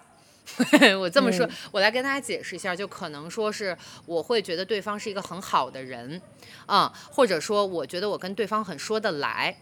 [1.00, 6.22] 我这么说，我来跟大家解释一下，就可能说是我会觉得对方是一个很好的人，
[6.68, 9.58] 啊、或者说我觉得我跟对方很说得来，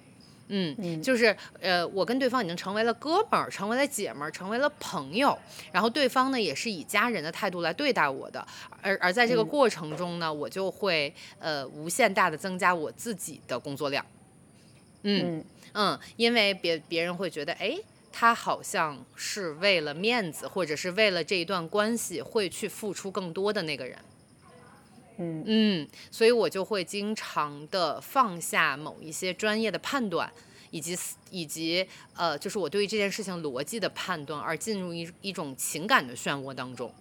[0.49, 5.37] 嗯，就是呃，我跟对方已经成为了哥们儿，成为了姐们儿，成为了朋友，
[5.71, 8.45] 然后对方呢也是以家人的态度来对待我的，
[8.81, 14.05] 而而在这个过程中呢，我就会呃无限大的增加我自己的工作量，
[15.03, 15.45] 嗯嗯。
[15.75, 17.77] 嗯，因为别别人会觉得，哎，
[18.11, 23.95] 他好像是为了面子，或者是为了这一段关系会去付出更多的那个人。
[25.21, 30.31] 嗯嗯，所以我就会经常的放下某一些专业的判断，
[30.71, 30.97] 以及
[31.29, 31.85] 以及
[32.15, 36.93] 呃，就是我对于这件事情逻辑的判断，而进入一一种情感的漩涡当中。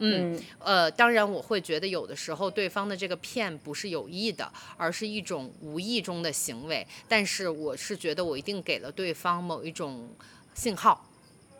[0.00, 6.84] 嗯，呃，当然我会觉得有的时候对方的这个骗不是有意的，而是一种无意中的行为。
[7.08, 10.08] 但是我是觉得我一定给了对方某一种
[10.52, 11.08] 信号，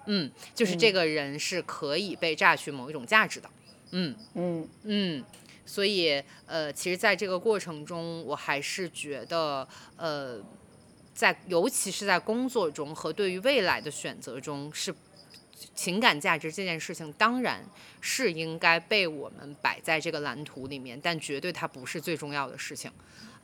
[0.07, 3.49] 嗯，就是这个人是可以被榨取某一种价值的，
[3.93, 5.25] 嗯嗯嗯。
[5.67, 9.67] 所以，呃，其实，在这个过程中，我还是觉得，
[9.97, 10.41] 呃，
[11.15, 14.95] 在尤其是在工作中和对于未来的选择中，是
[15.75, 17.65] 情感价值这件事情，当然
[18.01, 22.91] 是应该被我们摆在这个蓝图里面，但绝对它不是最重要的事情。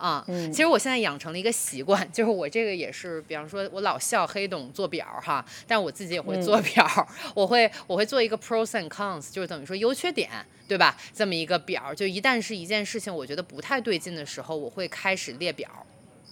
[0.01, 10.31] 啊、嗯其实我现在养成了一个习惯， 就是我这个也是，比方说，我老笑黑董做表哈，但我自己也会做表儿，我会我会做一个 pros and cons，就是等于说优缺点，
[10.67, 10.97] 对吧？
[11.13, 15.69] 这么一个表，就一旦是一件事情我觉得不太对劲的时候，我会开始列表。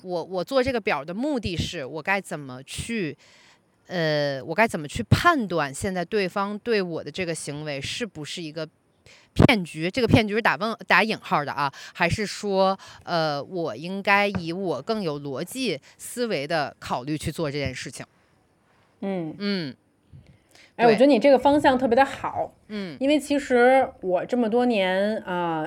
[0.03, 3.17] 我我做这个表的目的是我该怎么去，
[3.89, 8.67] 呃，我该怎么去判断现在对方对我的这个行为是不是一个
[9.45, 9.91] 骗局？
[9.91, 18.05] 这个骗局是打问打引号的啊，还是说，呃，我应该以我更有逻辑思维的考虑去做这件事情？
[19.01, 19.77] 嗯，嗯
[20.77, 25.67] 哎，我觉得你这个方向特别的好，嗯因为其实我这么多年啊、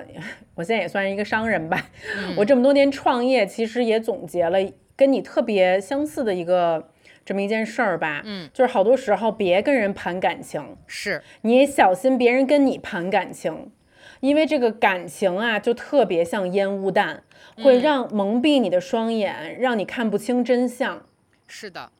[0.56, 1.90] 我现在也算是一个商人吧，
[2.38, 4.58] 我这么多年创业，其实也总结了
[4.96, 6.90] 跟你特别相似的一个
[7.24, 13.72] 这么一件事儿吧，嗯，就是好多时候别跟人盘感情，是你也小心别人跟你盘感情，
[14.20, 17.24] 因为这个感情啊，就特别像烟雾弹，
[17.64, 21.04] 会让蒙蔽你的双眼，让你看不清真相。
[21.48, 21.92] 是的，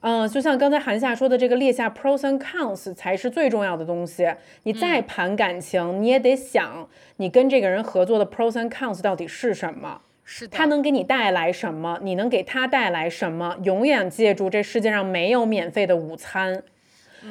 [0.00, 4.34] 嗯，就像刚才韩夏说的，这个列下 pros and cons 才是最重要的东西。
[4.62, 13.56] 你再谈感情，你也得想你跟这个人合作的 pros and cons 到底是什么，是的，他能给你带来什么，你能给他带来什么。
[13.64, 16.62] 永远记住，这世界上没有免费的午餐，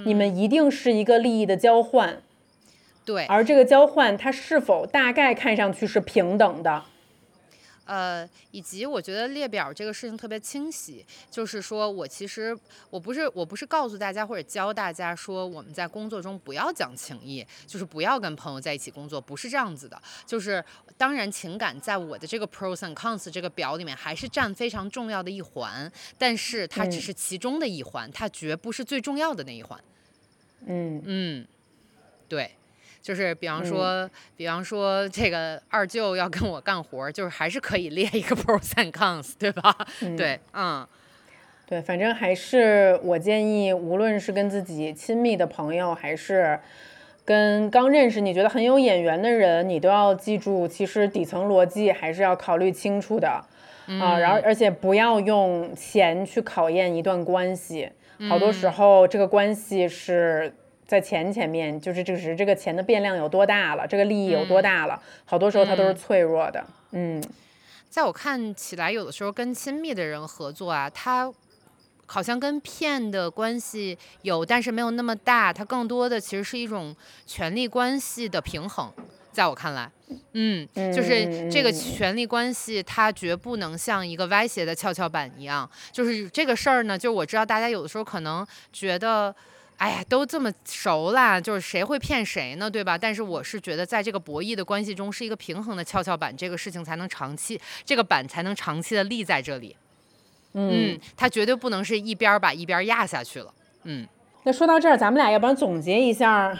[0.05, 2.21] 你们一定是一个利益的交换，
[3.05, 6.83] 对，而这个交换它是否大概看上去是平等的。
[7.91, 12.57] 呃，以及我觉得列表这个事情特别清晰，就是说我其实
[12.89, 20.01] 我不是我不是告诉大家或者教大家说我们在工作中不要讲情谊，就是不要跟朋友在一起工作，不是这样子的。
[20.25, 20.63] 就是
[20.95, 29.77] 当然情感在我的这个 pros and cons 这个表里面还是占非常重要的一环，但是它只嗯是其中的一环，它绝不是最重要的那一环。
[30.65, 31.45] 嗯嗯，
[32.29, 32.55] 对，
[33.01, 34.07] 就是比方说，
[34.37, 39.75] 比方说这个二舅要跟我干活儿，就是还是可以列一个 pros and cons，对吧？
[40.15, 40.87] 对，嗯，
[41.65, 46.59] 对，反正还是我建议，无论是跟自己亲密的朋友，还是
[47.25, 54.19] 跟刚认识你觉得很有眼缘的人，你都要记住，其实底层逻辑还是要考虑清楚的啊。
[54.19, 57.89] 然后，而且不要用钱去考验一段关系，
[58.29, 60.53] 好多时候这个关系是。
[60.91, 66.61] 在钱前面，就是只是这个钱的变量有多大了，这个利益有多大了，好多时候它都是脆弱的。
[66.91, 67.23] 嗯
[67.89, 71.31] 在我看起来，有的时候跟亲密的人合作啊，他
[72.05, 75.53] 好像跟骗的关系有，但是没有那么大。
[75.53, 76.93] 它更多的其实是一种
[77.25, 78.91] 权力关系的平衡。
[79.31, 79.89] 在我看来，
[80.33, 85.69] 嗯，就是这个权力关系，它绝不能像一个歪斜的跷跷板一样。
[85.93, 89.33] 就是这个事儿呢，就我知道大家有的时候可能觉得。
[89.81, 92.95] 哎呀，都这么熟啦，就是谁会骗谁呢，对吧？
[92.95, 99.75] 但是我是觉得，在这个博弈的关系中，是一个平衡的跷跷板，这个事情才能长期，这个板才能长期的立在这里。
[100.53, 103.51] 嗯，它绝对不能是一边把一边压下去了。
[103.85, 104.07] 嗯，
[104.43, 106.55] 那说到这儿，咱们俩要不然总结一下，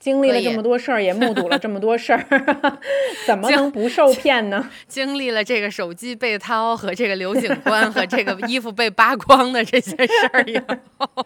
[0.00, 2.26] 经历了这么多事儿，也目睹了这么多事儿，
[3.24, 4.68] 怎么能不受骗呢？
[4.88, 10.58] 经历了这个手机被掏和这个刘警官和这个衣服被扒光的这些事儿以
[10.98, 11.24] 后。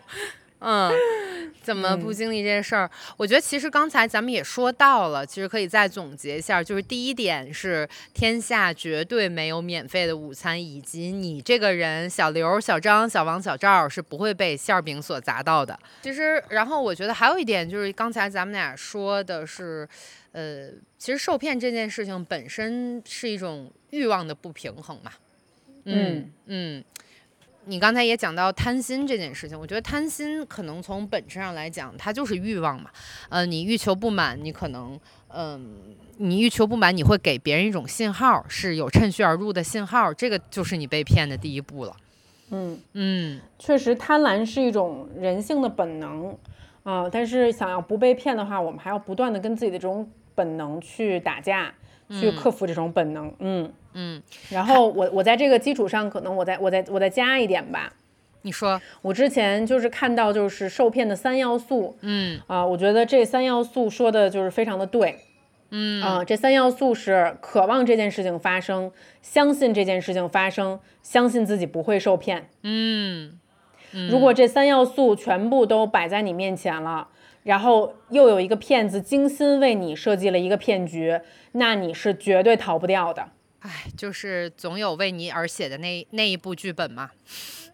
[0.61, 0.93] 嗯，
[1.63, 2.91] 怎么不经历这些事儿？
[3.17, 15.79] 我觉得其实刚才咱们也说到了，其实可以再总结一下，就是第一点是天下绝对没有免费的午餐，以及你这个人小刘、小张、小王、小赵是不会被馅儿饼所砸到的。
[16.03, 19.89] 其实，然后我觉得还有一点就是刚才咱们俩说的是，
[20.33, 20.69] 呃，
[20.99, 25.13] 其实受骗这件事情本身是一种欲望的不平衡嘛。
[25.85, 26.85] 嗯嗯。
[27.69, 32.91] 你刚才也讲到贪心这件事情，我觉得贪心可能从本质上来讲，它就是欲望嘛。
[33.29, 35.77] 呃，你欲求不满，你可能，嗯，
[36.17, 41.95] 你欲求不满，你会给别人一种信号，是有趁虚而入的信号，这个就是你被骗的第一步了。
[42.51, 46.35] 嗯嗯，确实，贪婪是一种人性的本能
[46.85, 51.75] 啊，但是想要不被骗的话，我们还要不断的跟自己的这种本能去打架。
[52.11, 57.93] 去克服这种本能，嗯嗯，然后我我在这个基础上，可能我再我再我再加一点吧。
[58.43, 62.41] 你说，我之前就是看到就是受骗的三要素，嗯。
[62.47, 65.17] 啊，我觉得这三要素说的就是非常的对，
[65.71, 66.03] 嗯。
[66.03, 68.91] 啊，这三要素是渴望这件事情发生，
[69.21, 73.39] 相信这件事情发生，相信自己不会受骗，嗯，
[74.09, 77.09] 如果这三要素全部都摆在你面前了。
[77.49, 81.19] 然后又有一个骗子精心为你设计了一个骗局，
[81.53, 83.27] 那你是绝对逃不掉的。
[83.61, 87.11] 哎，就是总有为你而写的那那一部剧本嘛。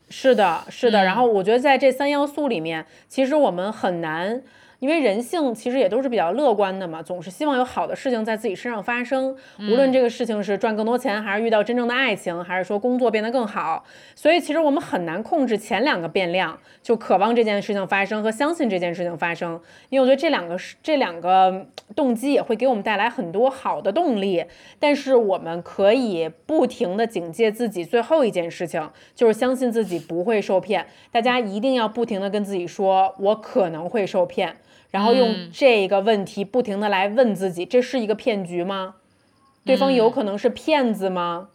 [0.08, 1.02] 是的，是的。
[1.02, 4.40] 然后我觉得在这三要素里面，其实我们很难。
[4.84, 13.82] 因为人性其实也都是比较乐观的嘛，总是希望有好的事情在自己身上发生，无论这个事情是赚更多钱，还是遇到真正的爱情，还是说工作变得更好。
[14.14, 19.58] 所以其实我们很难控制前两个变量，就渴望这件事情发生和相信这件事情发生。
[19.88, 21.64] 因为我觉得这两个是这两个
[21.96, 24.44] 动机也会给我们带来很多好的动力，
[24.78, 30.84] 但是我们可以不停的警戒自己，最后一件事情就是相信自己不会受骗。
[31.10, 34.54] 大家一定要不停的跟自己说，我可能会受骗。
[34.94, 38.94] 然后用这个问题不停的来问自己，这是一个骗局吗？
[39.64, 41.48] 对方有可能是骗子吗？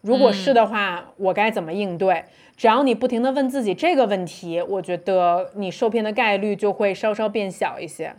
[0.00, 2.24] 如果是的话，我该怎么应对？
[2.56, 8.16] 只要你不停的问自己这个问题，我觉得你受骗的概率就会稍稍变小一些。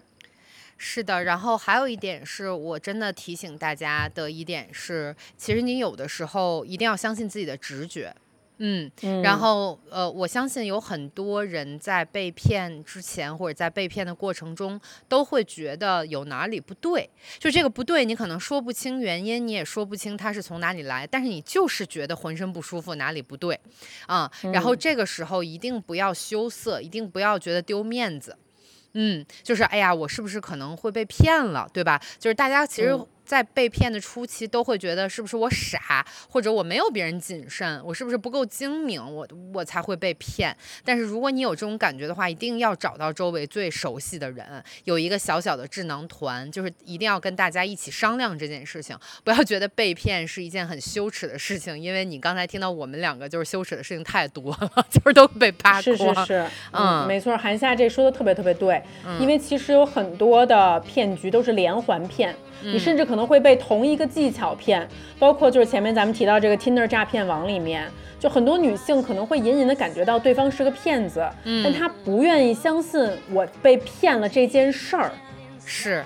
[0.77, 8.13] 是的，然后还有一点是我真的提醒大家的一点是，其实你有的时候一定要相信自己的直觉。
[8.63, 8.91] 嗯，
[9.23, 14.79] 然后呃，我相信有很多人在被骗之前或者在被骗的过程中，
[15.09, 17.09] 都会觉得有哪里不对。
[17.39, 23.59] 就这个不对，你可能说不清原因，你也说不清它是从哪里来，但是你就是觉得浑身不舒服，哪里不对
[24.05, 24.31] 啊？
[24.53, 28.37] 然后这个时候一定不要羞涩，一定不要觉得丢面子。
[28.93, 31.99] 嗯，就是哎呀，我是不是可能会被骗了，对吧？
[32.19, 32.95] 就是大家其实。
[33.25, 40.55] 在被骗的初期，都会觉得是不是我傻，或者我没有别人谨慎，我是不是不够精明，我我才会被骗。
[40.83, 48.97] 但是如果你有这种感觉的话，一定要找到周围最熟悉的人，有一个小小的智囊团，就是一定要跟大家一起商量这件事情。
[49.23, 55.83] 不要觉得被骗是一件很羞耻的事情，因为你刚才听到我们两个就是羞耻的事情太多了， 就是都被扒光。
[55.83, 58.81] 是是是，嗯，没错，韩夏这说的特别特别对，
[59.19, 62.35] 因为其实有很多的骗局都是连环骗。
[62.63, 64.87] 你甚至可能会被同一个技巧骗，
[65.19, 67.87] 包括就是前面咱们提到这个 Tinder 诈骗网里面，
[68.19, 71.25] 就很多女性可能会隐隐的感觉到对方是个骗子，
[71.63, 72.99] 但她不愿意相信
[73.31, 75.11] 我被骗了这件事儿，
[75.65, 76.03] 是，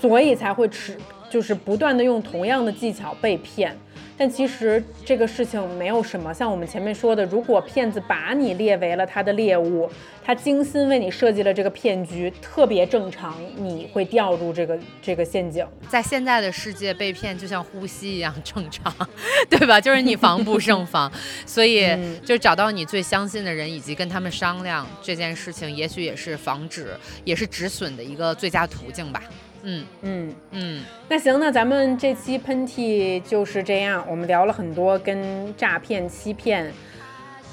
[0.00, 0.96] 所以才会持
[1.28, 3.76] 就是不断的用同样的技巧被骗。
[4.18, 9.88] 但其实这个事情没有什么，像我们前面说的，如果骗子把你列为了他的猎物，
[10.24, 15.64] 他精心为你设计了这个骗局，特别正常，你会掉入这个这个陷阱。
[15.88, 18.92] 在现在的世界，被骗就像呼吸一样正常，
[19.48, 19.80] 对吧？
[19.80, 21.10] 就是你防不胜防，
[21.46, 26.88] 所以就找到你最相信的人，以及跟他们商量这件事情，也许也是防止，
[27.24, 29.22] 也是止损的一个最佳途径吧。
[29.62, 36.72] 嗯嗯，嗯，那行，那咱们这期喷嚏就是这样，我们聊了很多跟诈骗、欺骗。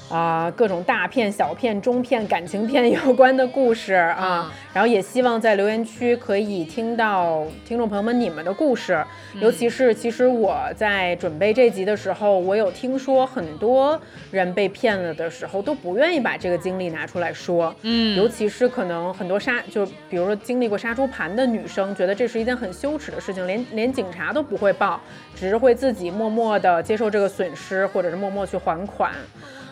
[0.08, 4.50] 啊、各种大片、小片、中片、感情片有关的故事啊，嗯。
[4.72, 9.04] 然后也希望在留言区可以听到听众朋友们你们的故事，
[9.40, 14.00] 尤其是其实我在准备这集的时候，我有听说很多
[14.30, 18.16] 人被骗了的时候都不愿意把这个经历拿出来说，嗯。
[18.16, 25.00] 尤其是可能很多杀，就比如说经历过杀猪盘的女生，觉得这是一件很羞耻的事情，连连警察都不会报，
[25.34, 29.10] 只是会自己默默的接受这个损失，或者是默默去还款。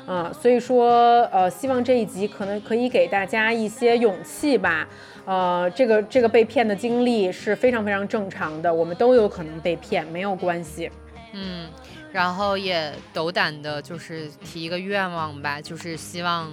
[0.07, 4.87] 啊、所以说，呃，希望这一集可能可以给大家一些勇气吧。
[5.25, 10.91] 呃，这个这个被骗的经历是非常非常正常的，我们都有可能被骗，没有关系。
[11.33, 11.69] 嗯，
[12.13, 16.53] 然后也斗胆的，就是提一个愿望吧，就是希望，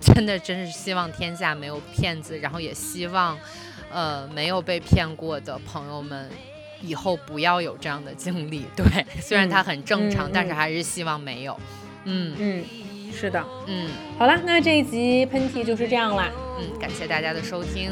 [0.00, 3.38] 真的真是希望天下没有骗子，然后也希望，
[3.92, 6.28] 呃，没有被骗过的朋友们。
[6.80, 11.58] 以后不要有这样的经历，对，虽然它很正常，嗯嗯但是还是希望没有。
[12.10, 12.64] 嗯嗯，
[13.12, 13.44] 是的。
[13.66, 13.86] 嗯
[14.18, 17.90] 好啦，那这一集喷嚏就是这样啦，嗯，感谢大家的收听，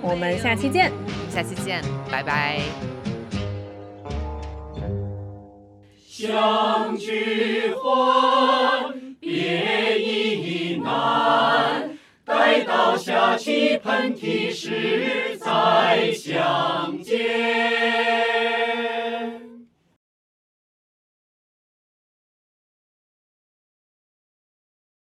[0.00, 0.92] 我们下期见。
[1.28, 2.60] 下期见，拜拜。
[6.08, 11.90] 相聚欢，别亦难。
[12.24, 17.26] 待到下起喷嚏时再相见。